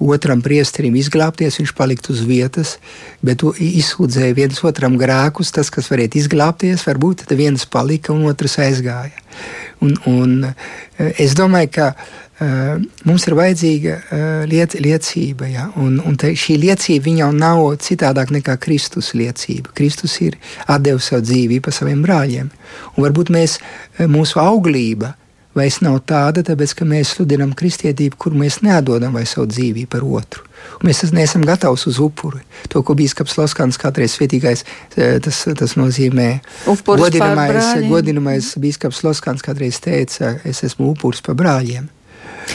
[0.00, 2.76] otram priesterim izglābties, viņš paliktu uz vietas,
[3.24, 5.52] bet izsūdzēja viens otram grēkus.
[5.54, 9.26] Tas, kas varētu izglābties, varbūt viens palika un otrs aizgāja.
[9.84, 15.68] Un, un eh, es domāju, ka uh, mums ir vajadzīga uh, liec, liecība, ja?
[15.78, 19.70] un, un te, šī liecība jau nav citādāk nekā Kristus liecība.
[19.78, 20.38] Kristus ir
[20.82, 22.50] devis savu dzīvību par saviem brāļiem,
[22.96, 23.60] un varbūt mēs,
[24.10, 25.14] mūsu auglība
[25.58, 30.06] vairs nav tāda, tāpēc ka mēs sludinām kristietību, kur mēs neatdodam vai savu dzīvību par
[30.06, 30.46] otru.
[30.78, 32.40] Un mēs neesam gatavi uz upuri.
[32.72, 34.64] To, ko Bīskaps Laskans kādreiz svētīgais,
[34.96, 36.30] eh, tas, tas nozīmē
[36.88, 41.90] godinamais, godinamais Bīskaps Laskans kādreiz teica, es esmu upuris par brāļiem.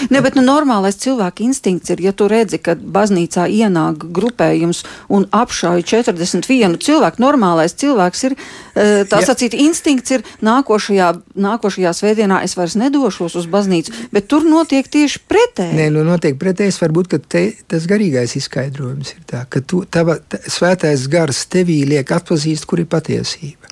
[0.10, 5.27] Ne, bet nu, normālais cilvēka instinkts ir, ja tu redzi, ka baznīcā ienāk grupējums un
[5.34, 7.21] apšauj 41 cilvēku.
[7.23, 8.36] Normālais cilvēks ir,
[8.75, 14.43] eh, tā sacīt, instinkts ir nākošajā, nākošajā svētdienā es vairs nedošos uz baznīcu, bet tur
[14.43, 15.77] notiek tieši pretēji.
[15.79, 20.17] Nē, nu notiek pretējs, varbūt, ka te, tas garīgais izskaidrojums ir tā, ka tu, tava,
[20.19, 23.71] tā, svētais gars tevī liek atpazīst, kur ir patiesība.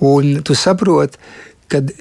[0.00, 1.18] Un tu saproti,
[1.70, 1.92] kad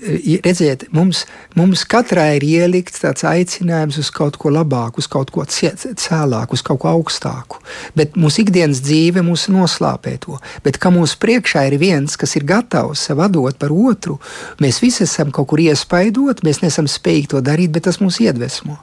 [0.46, 1.24] redziet, mums,
[1.58, 6.66] mums katrai ir ielikts tāds aicinājums uz kaut ko labāku, uz kaut ko cēlāku, uz
[6.66, 7.62] kaut ko augstāku.
[7.98, 10.40] Bet mūsu ikdienas dzīve mūs noslāpē to.
[10.66, 14.20] Bet kā mūsu priekšā ir viens, kas ir gatavs sev dot par otru,
[14.64, 18.80] mēs visi esam kaut kur iespaidot, mēs nesam spējīgi to darīt, bet tas mūs iedvesmo.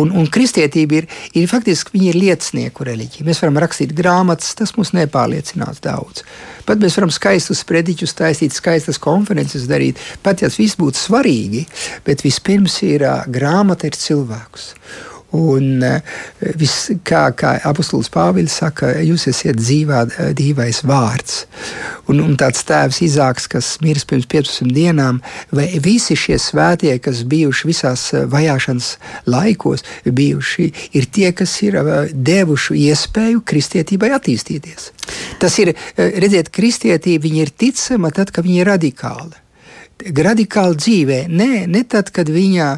[0.00, 3.26] Un, un kristietība ir, ir faktiski ir liecinieku reliģija.
[3.26, 6.24] Mēs varam rakstīt grāmatas, tas mums nepārliecinās daudz.
[6.66, 11.64] Pat mēs varam skaistus prediķus taisīt, skaistas konferences darīt, pat ja tas viss būtu svarīgi,
[12.06, 14.72] bet vispirms ir grāmata ir cilvēks.
[15.32, 16.00] Un eh,
[16.60, 20.02] vis, kā, kā apustulis Pāvils saka, jūs esat dzīvā,
[20.36, 21.42] dzīvais vārds.
[22.12, 25.22] Un, un tāds tēvs Izāks, kas miris pirms 15 dienām,
[25.54, 28.94] vai visi šie svētie, kas bijuši visās eh, vajāšanas
[29.32, 31.78] laikos, bijuši, ir tie, kas ir
[32.12, 34.90] devuši iespēju kristietībai attīstīties.
[35.40, 39.41] Tas ir, redziet, kristietība ir ticama tad, kad viņa ir radikāla
[40.10, 41.18] radikāli dzīvē.
[41.30, 42.68] Nē, ne tad, kad viņa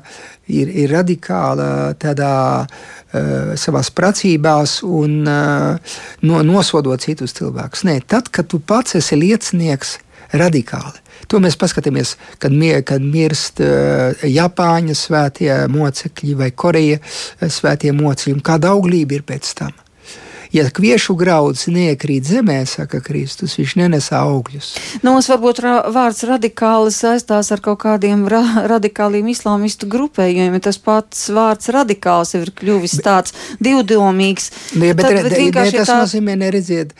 [0.52, 2.34] ir, ir radikāla tādā
[2.64, 7.86] uh, savās pracībās un uh, no, nosodot citus cilvēkus.
[7.88, 9.98] Nē, tad, kad tu pats esi liecinieks
[10.34, 11.00] radikāli.
[11.30, 17.24] To mēs paskatāmies, kad, mie, kad mirst uh, Japāņu svētie mocekļi vai Korejas
[17.60, 19.83] svētie mocekļi, un kāda auglība ir pēc tam.
[20.54, 24.68] Ja kviešu grauds neiekrīt zemē, saka Kristus, viņš nenes augļus.
[25.02, 30.60] Nu, mums varbūt ra vārds radikāli saistās ar kaut kādiem ra radikāliem islāmistu grupējumiem.
[30.62, 34.52] Tas pats vārds radikāls ir kļuvis tāds divdomīgs.
[34.78, 36.00] Nu, ja, bet, Tad, bet ne, tas tā...
[36.04, 36.94] nozīmē neredziet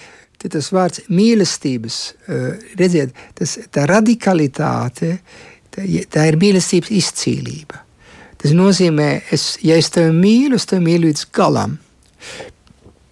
[0.44, 1.94] tas vārds mīlestības,
[2.28, 5.14] uh, redziet, tas, tā radikalitāte,
[5.72, 7.80] tā, tā ir mīlestības izcīlība.
[8.42, 11.78] Tas nozīmē, es, ja es tevi mīlu, es tevi mīlu līdz galam.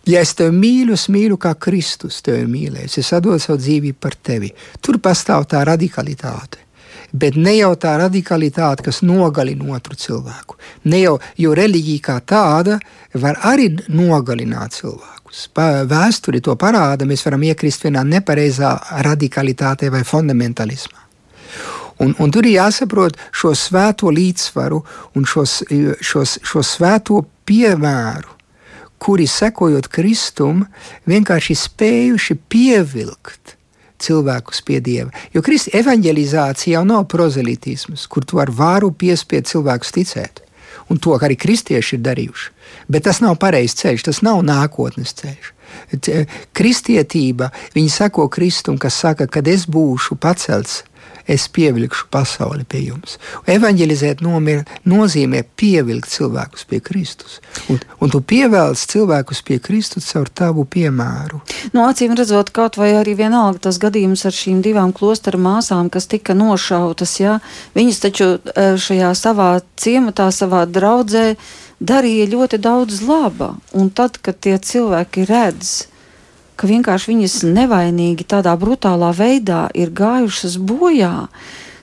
[0.07, 4.17] Ja es tevi mīlu, es mīlu kā Kristus tevi mīlēs, es atdodu savu dzīvību par
[4.19, 4.51] tevi.
[4.83, 6.59] Tur pastāv tā radikalitāte.
[7.13, 10.57] Bet ne jau tā radikalitāte, kas nogalina otru cilvēku.
[10.89, 12.79] Ne jau, jo reliģija kā tāda
[13.21, 15.47] var arī nogalināt cilvēkus.
[15.93, 18.75] Vēsture to parāda, mēs varam iekrist vienā nepareizā
[19.07, 20.99] radikalitātē vai fundamentālismā.
[22.03, 24.81] Un, un tur ir jāsaprot šo svēto līdzsvaru
[25.15, 25.61] un šos,
[26.03, 28.42] šos, šo svēto piemēru
[29.03, 30.63] kuri sekojot Kristum,
[31.11, 33.57] vienkārši spējuši pievilkt
[34.03, 35.11] cilvēkus pie Dieva.
[35.35, 40.43] Jo Kristus evanģelizācija jau nav prozelitisms, kur tu ar vāru piespied cilvēkus ticēt.
[40.91, 42.49] Un to arī kristieši ir darījuši.
[42.91, 45.53] Bet tas nav pareizs ceļš, tas nav nākotnes ceļš.
[46.57, 50.83] Kristietība, viņi sako Kristum, kas saka, kad es būšu pacelts
[51.27, 53.19] es pievilkšu pasauli pie jums.
[53.51, 57.41] Evangelizēt nomir, nozīmē pievilkt cilvēkus pie Kristus.
[57.73, 61.43] Un, un tu pievelc cilvēkus pie Kristus caur tavu piemēru.
[61.77, 66.09] No acīm redzot, kaut vai arī vienalga tas gadījums ar šīm divām klostera māsām, kas
[66.11, 67.39] tika nošautas, jā,
[67.77, 71.37] viņas taču e, šajā savā ciematā, savā draudzē
[71.83, 73.55] darīja ļoti daudz laba.
[73.77, 75.92] Un tad, kad tie cilvēki redz,
[76.63, 81.27] ka vienkārši viņas nevainīgi tādā brutālā veidā ir gājušas bojā.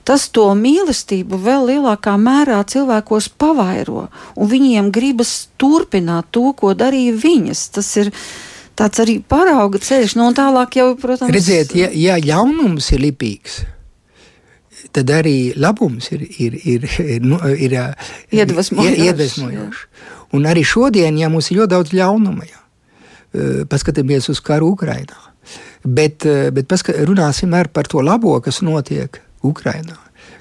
[0.08, 4.06] Tas to mīlestību vēl lielākā mērā cilvēkos pavairo,
[4.40, 7.66] un viņiem gribas turpināt to, ko darīja viņas.
[7.76, 8.08] Tas ir
[8.80, 13.60] tāds arī parauga ceļš, nu, un tālāk jau, protams, redziet, ja, ja jaunums ir lipīgs.
[14.96, 17.76] Tad arī labums ir, ir, ir, ir, nu, ir,
[19.04, 19.84] iedvesmojošs.
[20.32, 22.64] Un arī šodien, ja mums ir ļoti daudz ļaunuma, jā,
[23.70, 25.30] paskatāmies uz karu Ukrajinā.
[25.84, 29.96] Bet, eh, bet paska, runāsim arī par to labo, kas notiek Ukrajinā.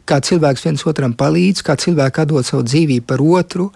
[0.10, 3.71] kā cilvēks viens otram palīdz, kā cilvēks atdod savu dzīvību par otru,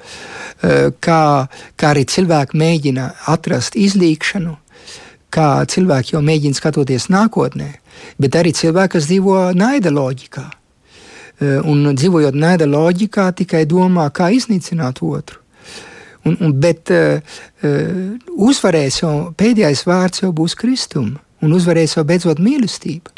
[0.99, 1.47] kā,
[1.77, 4.55] kā arī cilvēki mēģina atrast izlīkšanu,
[5.29, 7.69] kā cilvēki jau mēģina skatoties nākotnē,
[8.17, 10.45] bet arī cilvēki, kas dzīvo naida loģikā.
[11.69, 15.42] Un dzīvojot naida loģikā, tikai domā, kā iznīcināt otru.
[16.23, 17.19] Un, un, bet uh,
[18.47, 23.11] uzvarēs jau pēdējais vārds jau būs kristuma, un uzvarēs jau beidzot mīlestība.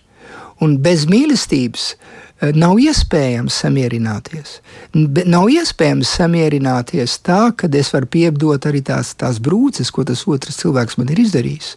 [0.63, 2.24] Un bez mīlestības Eh,
[2.55, 4.57] nav iespējams samierināties.
[4.93, 10.59] Nav iespējams samierināties tā, ka es varu piedot arī tās, tās brūces, ko tas otrs
[10.59, 11.69] cilvēks man ir izdarījis.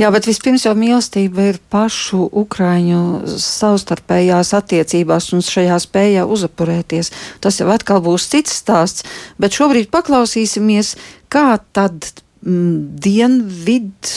[0.00, 3.02] Jā, bet vispirms jau mīlestība ir pašu ukraiņu
[3.36, 7.12] savstarpējās attiecībās un šajā spējā uzapurēties.
[7.44, 9.04] Tas jau atkal būs cits stāsts,
[9.36, 10.96] bet šobrīd paklausīsimies,
[11.32, 12.08] kā tad
[12.40, 14.16] mm, dienvid,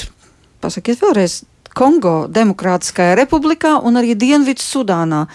[0.64, 1.44] pasakiet vēlreiz,
[1.76, 5.26] Kongo Demokrātiskajā republikā un arī Dienvidu Sudānā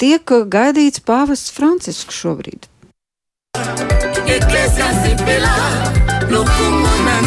[0.00, 2.68] tiek gaidīts pāvests Francisks šobrīd.
[4.24, 5.56] Iglesia sipela,
[6.32, 7.18] lokumona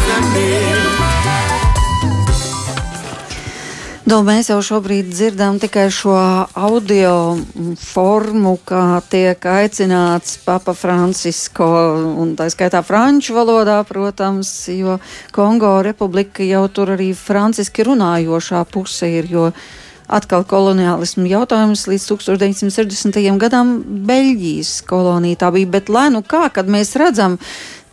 [4.06, 6.14] Nu, mēs jau šobrīd dzirdam tikai šo
[6.54, 7.14] audio
[7.82, 11.70] formu, kā tiek aicināts Papa Francisko,
[12.22, 15.00] un tā skaitā franču valodā, protams, jo
[15.34, 19.48] Kongo republika jau tur arī franciski runājošā puse ir, jo
[20.06, 23.18] atkal koloniālismu jautājums līdz 1960.
[23.42, 27.40] gadam Beļģijas kolonija tā bija, bet lai nu kā, kad mēs redzam,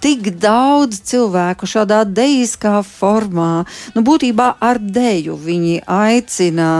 [0.02, 3.64] tik daudz cilvēku šādā dejiskā formā.
[3.94, 6.70] Nu, būtībā ar deju viņi aicina,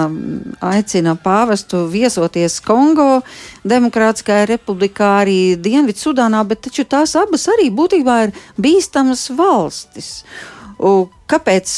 [0.72, 3.22] aicina pāvestu viesoties Kongo,
[3.62, 10.24] Demokrātiskajā republikā, arī Dienvidsudānā, bet taču tās abas arī būtībā ir bīstamas valstis.
[11.32, 11.70] Kāpēc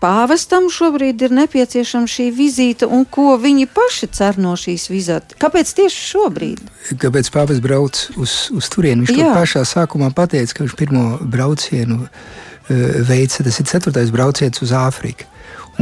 [0.00, 5.36] pāvestam šobrīd ir nepieciešama šī vizīte un ko viņi paši cer no šīs vizītes?
[5.42, 6.62] Kāpēc tieši šobrīd?
[7.02, 9.04] Kāpēc pāvests brauc uz, uz turieni?
[9.04, 9.26] Viņš Jā.
[9.34, 12.08] to pašā sākumā pateica, ka viņš pirmo braucienu uh,
[13.10, 15.28] veica, tas ir ceturtais brauciens uz Āfriku.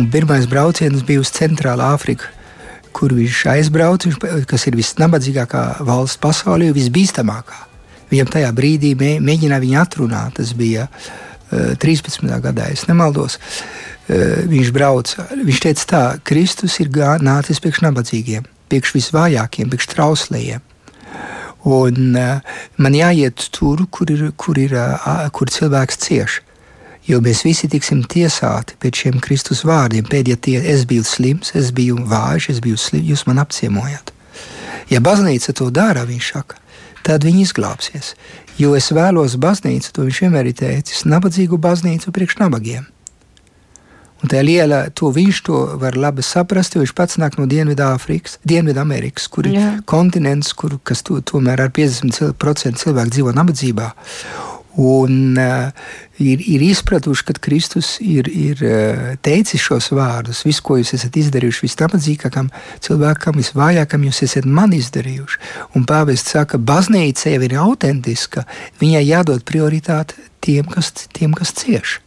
[0.01, 2.27] Un pirmais brauciens bija uz Centrālā Āfriku,
[2.97, 4.17] kur viņš aizbrauca,
[4.51, 7.67] kas ir visnabadzīgākā valsts pasaulē, visbīstamākā.
[8.11, 10.41] Viņam tajā brīdī mē, mēģināja viņu atrunāt.
[10.41, 12.27] Tas bija uh, 13.
[12.41, 13.39] gadā, ja nemaldos.
[14.11, 15.27] Eh, viņš brauca.
[15.31, 16.91] Viņš teica, tā, Kristus ir
[17.23, 20.67] nācis priekš nabadzīgiem, priekš visvājākiem, priekš trauslējiem.
[21.69, 22.41] Un uh,
[22.81, 24.73] man jāiet tur, kur ir, kur ir
[25.37, 26.39] kur cilvēks cieš.
[27.05, 30.07] Jo mēs visi tiksim tiesāti pēc šiem Kristus vārdiem.
[30.09, 34.15] Pēdējie tie, es biju slims, es biju vājš, es biju slims, jūs man apciemojat.
[34.89, 36.57] Ja baznīca to dara, viņš saka,
[37.07, 38.15] tad viņi izglābsies.
[38.61, 42.89] Jo es vēlos baznīcu, to viņš vienmēr ir teicis, nabadzīgu baznīcu priekš nabagiem.
[44.21, 48.37] Un tā liela, to viņš to var labi saprast, jo viņš pats nāk no Dienvidāfrikas,
[48.45, 53.89] Dienvidamerikas, kur ir kontinents, kur, kas to, tomēr ar 50% cilvēku dzīvo nabadzībā
[54.79, 55.71] un uh,
[56.23, 60.45] ir, ir izpratuši, ka Kristus ir, ir uh, teicis šos vārdus.
[60.47, 62.51] Visu, ko jūs esat izdarījuši visnabadzīgākam
[62.85, 65.41] cilvēkam, visvājākam, jūs esat man izdarījuši.
[65.79, 68.47] Un pāvests saka, ka baznīca jau ir autentiska,
[68.83, 72.01] viņai jādod prioritāte tiem, kas, tiem, kas cieši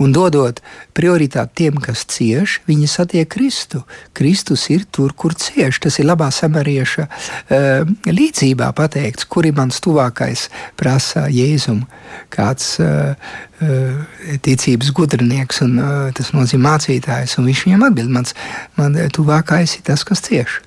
[0.00, 0.60] un dodot
[0.96, 3.82] prioritāti tiem, kas cieš, viņi satiek Kristu.
[4.16, 5.80] Kristus ir tur, kur cieš.
[5.84, 10.48] Tas ir labā samarieša uh, līdzībā pateikts, kur ir mans tuvākais,
[10.80, 11.84] prasa Jēzum.
[12.32, 13.12] Kāds uh,
[13.60, 18.34] uh, ticības gudrinieks, un uh, tas nozīmē mācītājs, un viņš viņam atbild, mans
[18.80, 20.60] man tuvākais ir tas, kas cieš.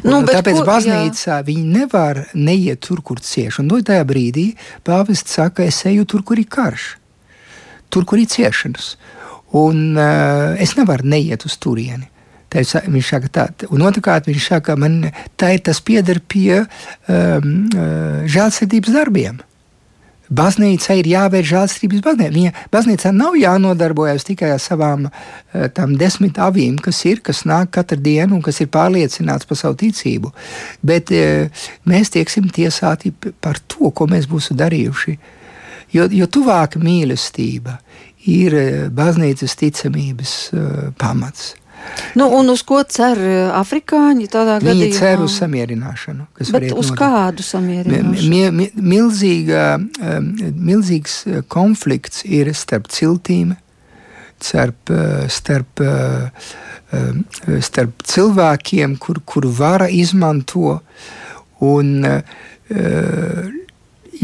[0.00, 1.42] Nu, tāpēc ko, baznīcā jā.
[1.44, 3.60] viņi nevar neiet tur, kur cieš.
[3.62, 4.50] Un tajā brīdī
[4.86, 6.97] pāvests saka, es eju tur, kur ir karš
[7.90, 8.94] tur, kur ir ciešanas.
[9.56, 12.10] Un uh, es nevaru neiet uz turieni.
[12.48, 15.02] Tā viņš saka, tā, un otrkārt viņš saka, man
[15.40, 19.42] tā ir tas pieder pie um, uh, žēlsirdības darbiem.
[20.28, 22.32] Baznīca ir jāvērš žēlstības baznīca.
[22.34, 27.72] Viņa baznīcā nav jānodarbojas tikai ar savām uh, tam desmit avīm, kas ir, kas nāk
[27.76, 30.32] katru dienu un kas ir pārliecināts par savu ticību.
[30.84, 31.12] Bet
[31.88, 35.34] mēs tieksim tiesāti par to, ko mēs būsim darījuši uh,
[35.94, 37.78] Jo, jo tuvāk mīlestība
[38.28, 40.60] ir eh, baznīcas ticamības uh,
[41.00, 41.54] pamats.
[42.18, 44.88] Nu, un uz ko cer eh, afrikāņi tādā gadījumā?
[44.88, 46.26] Viņi cer uz samierināšanu.
[46.40, 46.98] Bet uz notiek.
[47.00, 48.28] kādu samierināšanu?
[48.28, 49.78] Mi, mi, milzīga,
[50.52, 53.54] milzīgs konflikts ir starp ciltīm,
[54.42, 54.92] starp,
[55.32, 55.84] starp,
[57.64, 60.80] starp cilvēkiem, kur, kur vara izmanto
[61.64, 61.94] un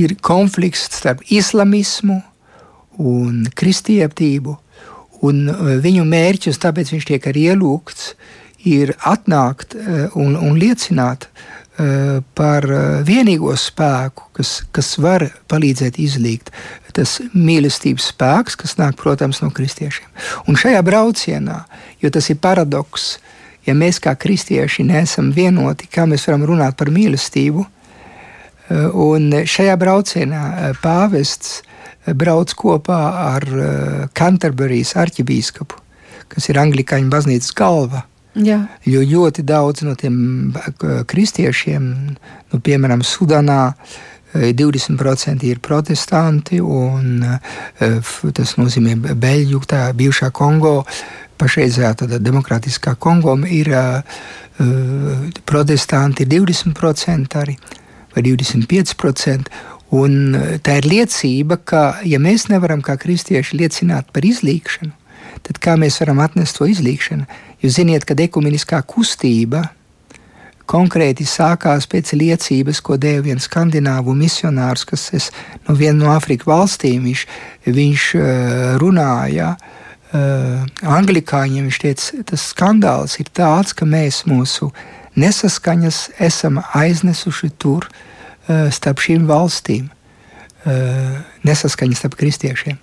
[0.01, 2.21] ir konflikts starp islamismu
[2.99, 4.57] un kristietību.
[5.25, 8.15] Un e, viņu mērķis, tāpēc viņš tiek arī ielūgts,
[8.69, 11.31] ir atnākt e, un, un liecināt
[12.39, 12.63] par
[13.03, 16.53] vienīgo spēku, kas, kas var palīdzēt izlīgt.
[16.95, 20.07] Tas mīlestības spēks, kas nāk, protams, no kristiešiem.
[20.47, 21.65] Un šajā braucienā,
[21.99, 23.17] jo tas ir paradoks,
[23.67, 27.67] ja mēs kā kristieši neesam vienoti, kā mēs varam runāt par mīlestību,
[28.71, 31.63] un šajā braucienā pāvests
[32.17, 33.03] brauc kopā
[33.35, 33.47] ar
[34.17, 35.81] Canterbury's arķibīskapu,
[36.33, 38.05] kas ir Anglikāņu baznīcas galva
[38.35, 38.65] Jā.
[38.83, 40.51] Jo ļoti daudz no tiem
[41.07, 41.85] kristiešiem,
[42.51, 43.77] nu, piemēram, Sudānā,
[44.35, 47.23] 20% ir protestanti, un
[47.79, 50.81] tas nozīmē Beļģu, tā bijušā Kongo,
[51.39, 53.71] pašreizējā demokrātiskā Kongo ir
[55.47, 57.55] protestanti 20% arī,
[58.15, 59.53] vai 25%.
[59.95, 60.35] Un
[60.65, 64.91] tā ir liecība, ka, ja mēs nevaram kā kristieši liecināt par izlīkšanu,
[65.45, 67.29] tad kā mēs varam atnest to izlīkšanu?
[67.63, 69.69] Jūs zināt, ka ekumeniskā kustība
[70.71, 75.31] konkrēti sākās pēc liecības, ko deva viens skandināvu misionārs, kas es,
[75.69, 77.25] no viena no Afrikas valstīm viņš,
[77.69, 78.11] viņš
[78.83, 79.55] runāja.
[79.55, 79.83] Uh,
[80.15, 84.71] anglikāņiem viņš teica, tas skandāls ir tāds, ka mēs mūsu
[85.17, 92.81] nesaskaņas esam aiznesuši tur uh, starp šīm valstīm, uh, nesaskaņas starp kristiešiem.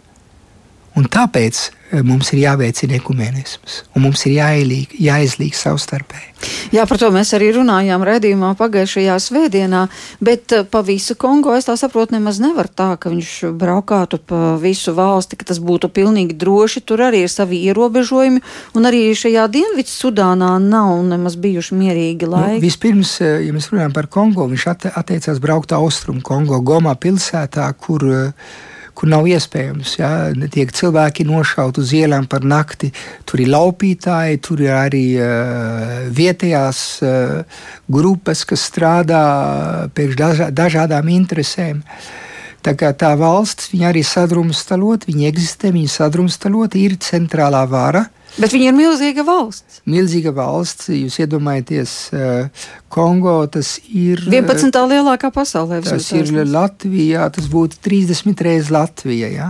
[1.00, 6.28] Un tāpēc e, mums ir jāveicina ekumenisms, un mums ir jāielīg, jāizlīg savstarpēji.
[6.76, 9.86] Jā, par to mēs arī runājām redzījumā pagājušajā svētdienā,
[10.20, 13.32] bet e, pa visu Kongo es tā saprotu, nemaz nevar tā, ka viņš
[13.62, 16.84] braukātu pa visu valsti, ka tas būtu pilnīgi droši.
[16.84, 18.44] Tur arī ir savi ierobežojumi,
[18.76, 22.58] un arī šajā Dienvidu Sudānā nav nemaz bijuši mierīgi nu, laiki.
[22.58, 27.70] Nu, vispirms, e, ja mēs runājam par Kongo, viņš atteicās braukt austrumu Kongo, Gomā pilsētā,
[27.80, 28.52] kur uh,
[29.02, 29.96] kur nav iespējams.
[29.98, 30.12] Ja?
[30.54, 32.92] Tiek cilvēki nošauti uz ielām par nakti,
[33.26, 39.24] tur ir laupītāji, tur ir arī uh, vietējās uh, grupas, kas strādā
[39.98, 41.82] pēc dažā, dažādām interesēm.
[42.62, 48.06] Tā kā tā valsts arī sadrumstalot, viņa eksistē, viņa sadrumstalot, ir centrālā vara.
[48.38, 49.82] Bet viņa ir milzīga valsts.
[49.90, 54.22] Milzīga valsts, jūs iedomājaties, uh, Kongo tas ir.
[54.30, 54.70] 11.
[54.70, 55.82] Uh, lielākā pasaulē.
[55.84, 59.32] Tas ir Latvijā, tas būtu 30 reizes Latvija.
[59.34, 59.50] Ja?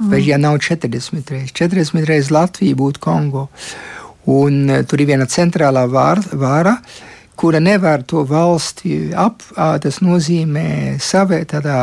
[0.00, 0.08] Mm.
[0.14, 1.52] Vai ja nav 40 reizes?
[1.60, 3.46] 40 reizes Latvija būtu Kongo.
[4.32, 6.24] Un uh, tur ir viena centrālā vāra.
[6.32, 6.80] vāra
[7.36, 11.80] kura nevar to valsti ap, tas nozīmē savē tādā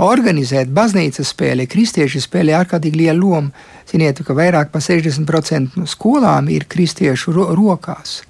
[0.00, 3.50] organizēt baznīcas spēli, kristieši spēlē ārkārtīgi lielu lomu.
[3.90, 8.22] Ziniet, ka vairāk par 60% no skolām ir kristiešu ro rokās,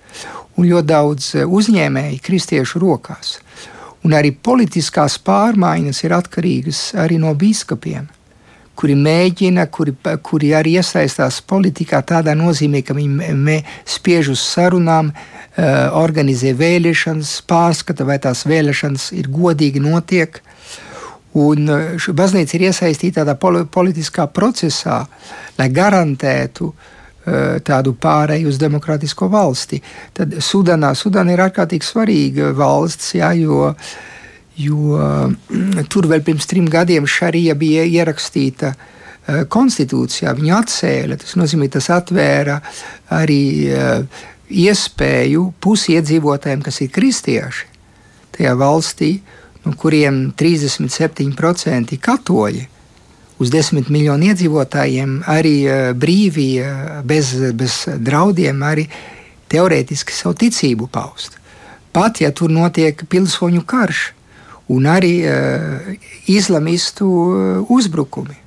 [0.57, 3.39] un ļoti daudz e, uzņēmēji kristiešu rokās.
[4.03, 8.09] Un arī politiskās pārmaiņas ir atkarīgas arī no biskupiem,
[8.75, 9.95] kuri mēģina, kuri,
[10.27, 18.09] kuri arī iesaistās politikā tādā nozīmē, ka viņi spiež uz sarunām, e, organizē vēlēšanas, pārskata,
[18.09, 20.43] vai tās vēlēšanas ir godīgi notiek.
[21.41, 23.37] Un eh, baznīca ir iesaistīta tādā
[23.73, 24.99] politiskā procesā,
[25.57, 26.91] lai garantētu uh,
[27.65, 29.81] tādu pārēju uz demokrātisko valsti.
[30.13, 33.73] Tad Sudanā, Sudana ir ārkārtīgi svarīga valsts, jā, jo,
[34.61, 40.37] jo uh, tur vēl pirms trim gadiem šarija bija ierakstīta uh, konstitūcijā.
[40.37, 42.61] Viņa atcēla, tas nozīmē, tas atvēra
[43.17, 43.43] arī
[44.53, 47.71] iespēju pusiedzīvotājiem, kas ir kristieši
[48.37, 49.15] tajā valstī,
[49.65, 52.65] no kuriem 37% katoļi.
[53.43, 58.87] Uz desmit miljonu iedzīvotājiem arī eh, brīvi, eh, bez, bez draudiem, arī
[59.53, 61.39] teorētiski savu ticību paust.
[61.93, 64.13] Pat ja tur notiek pilsoņu karš
[64.73, 65.91] un arī uh,
[66.31, 67.05] islamistu
[67.69, 68.39] uzbrukumi.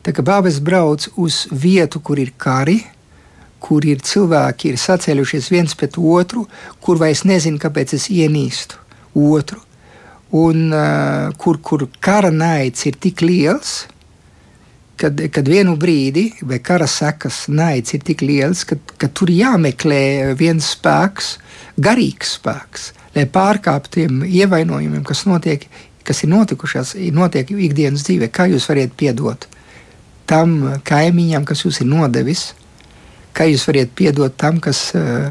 [0.00, 2.78] Tā kā bābes brauc uz vietu, kur ir kari,
[3.60, 6.46] kur ir cilvēki, ir sacēlušies viens pret otru,
[6.80, 8.80] kur vairs nezinu, kāpēc es ienīstu
[9.12, 9.67] otru
[10.30, 13.86] un uh, kur, kur kara naids ir tik liels,
[14.98, 20.34] kad, kad vienu brīdi, vai kara sekas naids ir tik liels, ka, ka tur jāmeklē
[20.38, 21.36] viens spēks,
[21.80, 25.64] garīgs spēks, lai pārkāptu tiem ievainojumiem, kas notiek,
[26.04, 28.30] kas ir notikušās, notiek ikdienas dzīvē.
[28.32, 29.48] Kā jūs varat piedot
[30.28, 32.50] tam kaimiņam, kas jūs ir nodevis?
[33.36, 35.30] Kā jūs varat piedot tam, kas uh,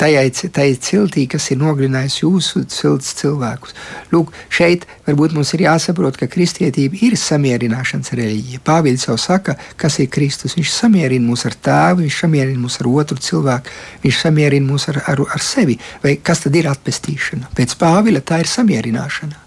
[0.00, 3.74] tajai, tajai ciltī, kas ir nogalinājusi jūsu cilts cilvēkus.
[4.14, 8.62] Lūk, šeit varbūt mums ir jāsaprot, ka kristietība ir samierināšanas reliģija.
[8.66, 10.56] Pāvils jau saka, kas ir Kristus.
[10.58, 13.76] Viņš samierina mūs ar tēvu, viņš samierina mūs ar otru cilvēku,
[14.06, 15.78] viņš samierina mūs ar, ar, ar sevi.
[16.04, 17.52] Vai kas tad ir atpestīšana?
[17.56, 19.46] Pēc Pāvila tā ir samierināšana.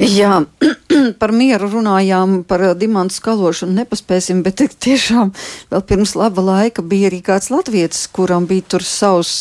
[0.00, 0.46] Jā,
[1.20, 5.34] par mieru runājām, par dimantu skalošanu nepaspēsim, bet tiešām
[5.72, 9.34] vēl pirms laba laika bija arī kāds latviečs, kuram bija tur savs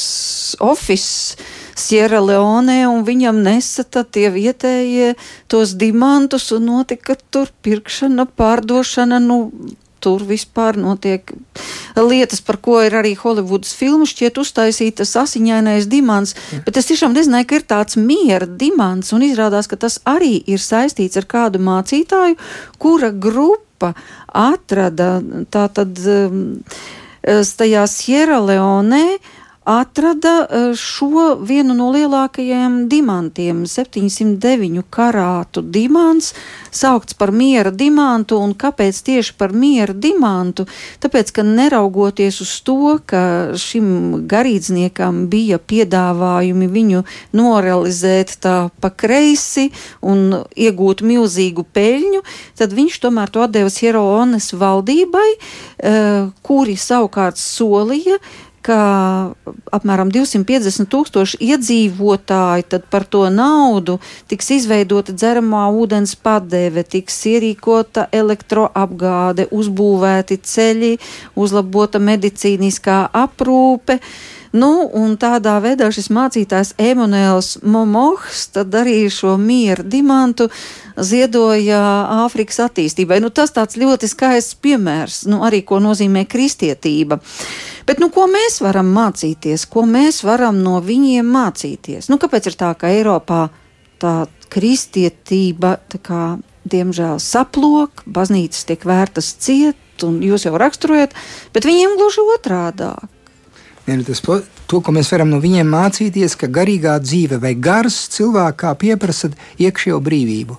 [0.59, 1.39] oficiāls
[1.79, 5.13] Sierra Leone, un viņam nesata tie vietējie
[5.47, 9.39] tos dimantus, un notika tur pirkšana, pārdošana, nu,
[10.03, 11.33] tur vispār notiek
[11.95, 16.61] lietas, par ko ir arī Holivudas filmu šķiet uztaisītas asiņainais dimants, ja.
[16.65, 20.63] bet es tiešām nezināju, ka ir tāds miera dimants, un izrādās, ka tas arī ir
[20.63, 22.39] saistīts ar kādu mācītāju,
[22.81, 23.93] kura grupa
[24.35, 25.17] atrada
[25.51, 26.39] tātad um,
[27.23, 29.19] tajā Sierra Leone,
[29.69, 36.31] atrada eh, šo vienu no lielākajiem dimantiem, 709 karātu dimants,
[36.73, 38.39] saukts par miera dimantu.
[38.41, 40.65] Un kāpēc tieši par miera dimantu?
[41.03, 43.21] Tāpēc, ka neraugoties uz to, ka
[43.61, 47.05] šim garīdzniekam bija piedāvājumi viņu
[47.37, 49.69] norealizēt tā pa kreisi
[50.01, 52.25] un iegūt milzīgu peļņu,
[52.57, 58.17] tad viņš tomēr to atdeva Sieronas valdībai, eh, kuri savukārt solīja,
[58.65, 58.79] ka
[59.73, 63.99] apmēram 250 tūkstoši iedzīvotāji par to naudu
[64.31, 70.91] tiks izveidota dzeramā ūdens padeve, tiks ierīkota elektroapgāde, uzbūvēti ceļi,
[71.39, 73.99] uzlabota medicīniskā aprūpe.
[74.49, 80.47] Nu, un tādā veidā šis mācītājs Emanuēls Momohs tad arī šo mieru dimantu
[80.97, 81.81] ziedoja
[82.25, 83.19] Āfrikas attīstībai.
[83.21, 87.19] Nu, tas tāds ļoti skaists piemērs, nu, arī ko nozīmē kristietība.
[87.85, 92.09] Bet nu, ko mēs varam mācīties, ko mēs varam no viņiem mācīties?
[92.09, 93.47] Nu, kāpēc ir tā, ka Eiropā
[94.01, 94.15] tā
[94.49, 96.23] kristietība, tā kā,
[96.69, 101.13] diemžēl, saplok, baznīcas tiek vērtas ciet, un jūs jau raksturojat,
[101.53, 103.18] bet viņiem gluži otrādāk.
[103.89, 108.75] Nu tas, to, ko mēs varam no viņiem mācīties, ka garīgā dzīve vai gars cilvēkā
[108.77, 110.57] pieprasa iekšējo brīvību.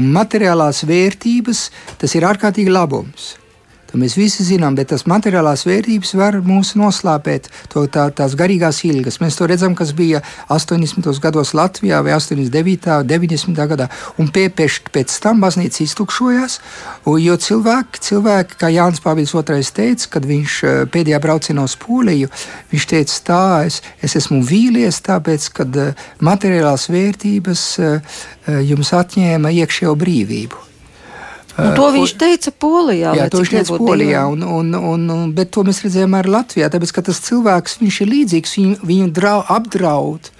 [0.00, 1.66] Un materiālās vērtības
[2.00, 3.34] tas ir ārkārtīgi labums.
[3.90, 8.84] To mēs visi zinām, bet tas materiālās vērtības var mūs noslēpēt, to, tā, tās garīgās
[8.86, 9.18] ilgas.
[9.22, 11.10] Mēs to redzam, kas bija 80.
[11.22, 12.86] gados Latvijā vai 89.
[13.00, 13.58] un 90.
[13.72, 13.88] gadā.
[14.22, 16.60] Un pēkšņi pēc tam baznīca iztukšojās,
[17.24, 22.30] jo cilvēki, cilvēki kā Jānis Pāvils II teica, kad viņš eh, pēdējā braucienā uz Poliju,
[22.70, 28.18] viņš teica tā, es, es esmu vīlies, tāpēc, ka eh, materiālās vērtības eh,
[28.70, 30.69] jums atņēma iekšējo brīvību.
[31.58, 33.14] Un to viņš teica Polijā.
[33.18, 36.68] Jā, to viņš teica Polijā, un, un, un, un, bet to mēs redzējām arī Latvijā,
[36.72, 40.30] tāpēc, ka tas cilvēks, viņš ir līdzīgs, viņu, viņu drau, apdraud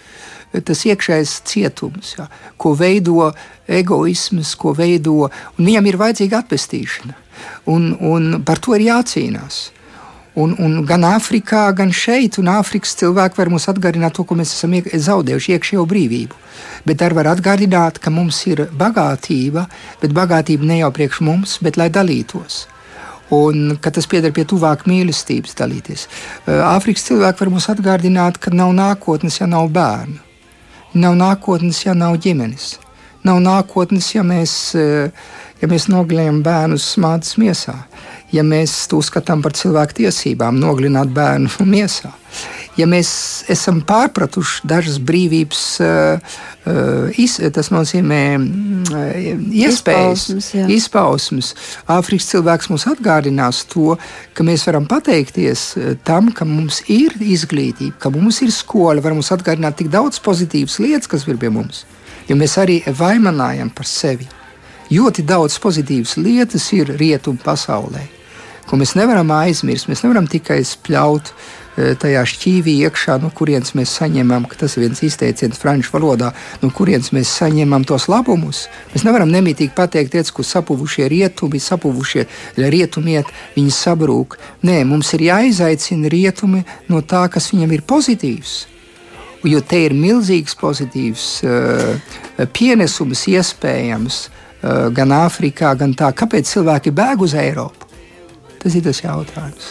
[0.50, 2.26] tas iekšējais cietums, jā,
[2.58, 3.28] ko veido
[3.70, 7.14] egoisms, ko veido, un viņam ir vajadzīga atpestīšana,
[7.70, 9.68] un, un par to ir jācīnās.
[10.38, 14.52] Un, un gan Āfrikā, gan šeit, un Āfrikas cilvēki var mums atgādināt to, ko mēs
[14.54, 16.38] esam zaudējuši, iekšējo brīvību.
[16.86, 19.66] Bet arī var atgādināt, ka mums ir bagātība,
[20.02, 22.68] bet bagātība ne jau priekš mums, bet lai dalītos.
[23.34, 26.06] Un ka tas pieder pie tuvāk mīlestības dalīties.
[26.46, 30.18] Āfrikas cilvēki var mums atgādināt, ka nav nākotnes, ja nav bērnu.
[30.94, 32.76] Nav nākotnes, ja nav ģimenes.
[33.26, 37.80] Nav nākotnes, ja mēs, ja mēs nogalinām bērnus smādas miesā
[38.34, 42.12] ja mēs to uzskatām par cilvēku tiesībām, nogalināt bērnu miesā.
[42.78, 43.10] Ja mēs
[43.50, 49.00] esam pārpratuši dažas brīvības, uh, tas nozīmē uh,
[49.50, 50.66] iespējas, izpausmes, jā.
[50.76, 51.50] izpausmes.
[51.90, 53.96] Āfrikas cilvēks mums atgādinās to,
[54.38, 55.64] ka mēs varam pateikties
[56.06, 60.78] tam, ka mums ir izglītība, ka mums ir skola, var mums atgādināt tik daudz pozitīvas
[60.80, 61.82] lietas, kas ir pie mums.
[62.30, 64.30] Jo mēs arī vaimanājam par sevi.
[64.90, 68.19] Ļoti daudz pozitīvas lietas ir rietumu pasaulē
[68.70, 69.88] ko mēs nevaram aizmirst.
[69.90, 75.02] Mēs nevaram tikai spļaut e, tajā šķīvī iekšā, no kurienes mēs saņemam, tas ir viens
[75.06, 76.30] izteiciens franču valodā,
[76.62, 78.68] no kurienes mēs saņemam tos labumus.
[78.94, 82.28] Mēs nevaram nemitīgi pateikt, tiec, ka sapuvušie rietumi, sapuvušie
[82.62, 84.38] rietumiet, viņi sabrūk.
[84.70, 86.62] Nē, mums ir jāizaicina rietumi
[86.92, 88.58] no tā, kas viņam ir pozitīvs.
[89.48, 92.16] Jo te ir milzīgs pozitīvs uh,
[92.52, 97.89] pienesums iespējams uh, gan Āfrikā, gan tā, kāpēc cilvēki bēg uz Eiropu.
[98.60, 99.70] Tas ir tas jautājums.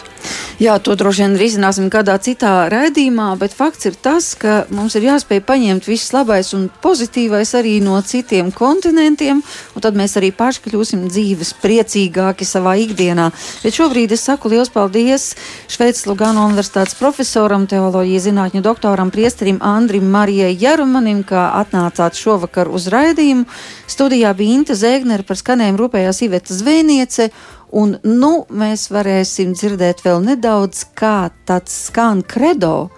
[0.60, 5.06] Jā, to droši vien risināsim kādā citā raidījumā, bet fakts ir tas, ka mums ir
[5.06, 10.64] jāspēj paņemt viss labais un pozitīvais arī no citiem kontinentiem, un tad mēs arī paši
[10.66, 13.30] kļūsim dzīves priecīgāki savā ikdienā.
[13.62, 15.30] Bet šobrīd es saku liels paldies
[15.70, 22.90] Šveices Lugano universitātes profesoram, teoloģijas zinātņu doktoram, priesterim Andrim Marijai Jarumanim, kā atnācāt šovakar uz
[22.92, 23.46] raidījumu.
[23.88, 27.30] Studijā bija Inta Zēgnere par skanējumu rūpējās Iveta Zvēniece.
[27.70, 32.90] Un nu, mēs varēsim dzirdēt vēl nedaudz, kā tāds skan kredo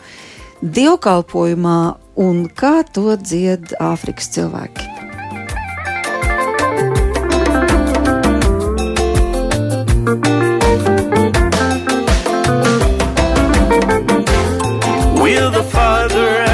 [0.63, 1.81] dievkalpojumā
[2.23, 4.89] un kā to dzied Āfrikas cilvēki.
[15.23, 16.52] Will the Father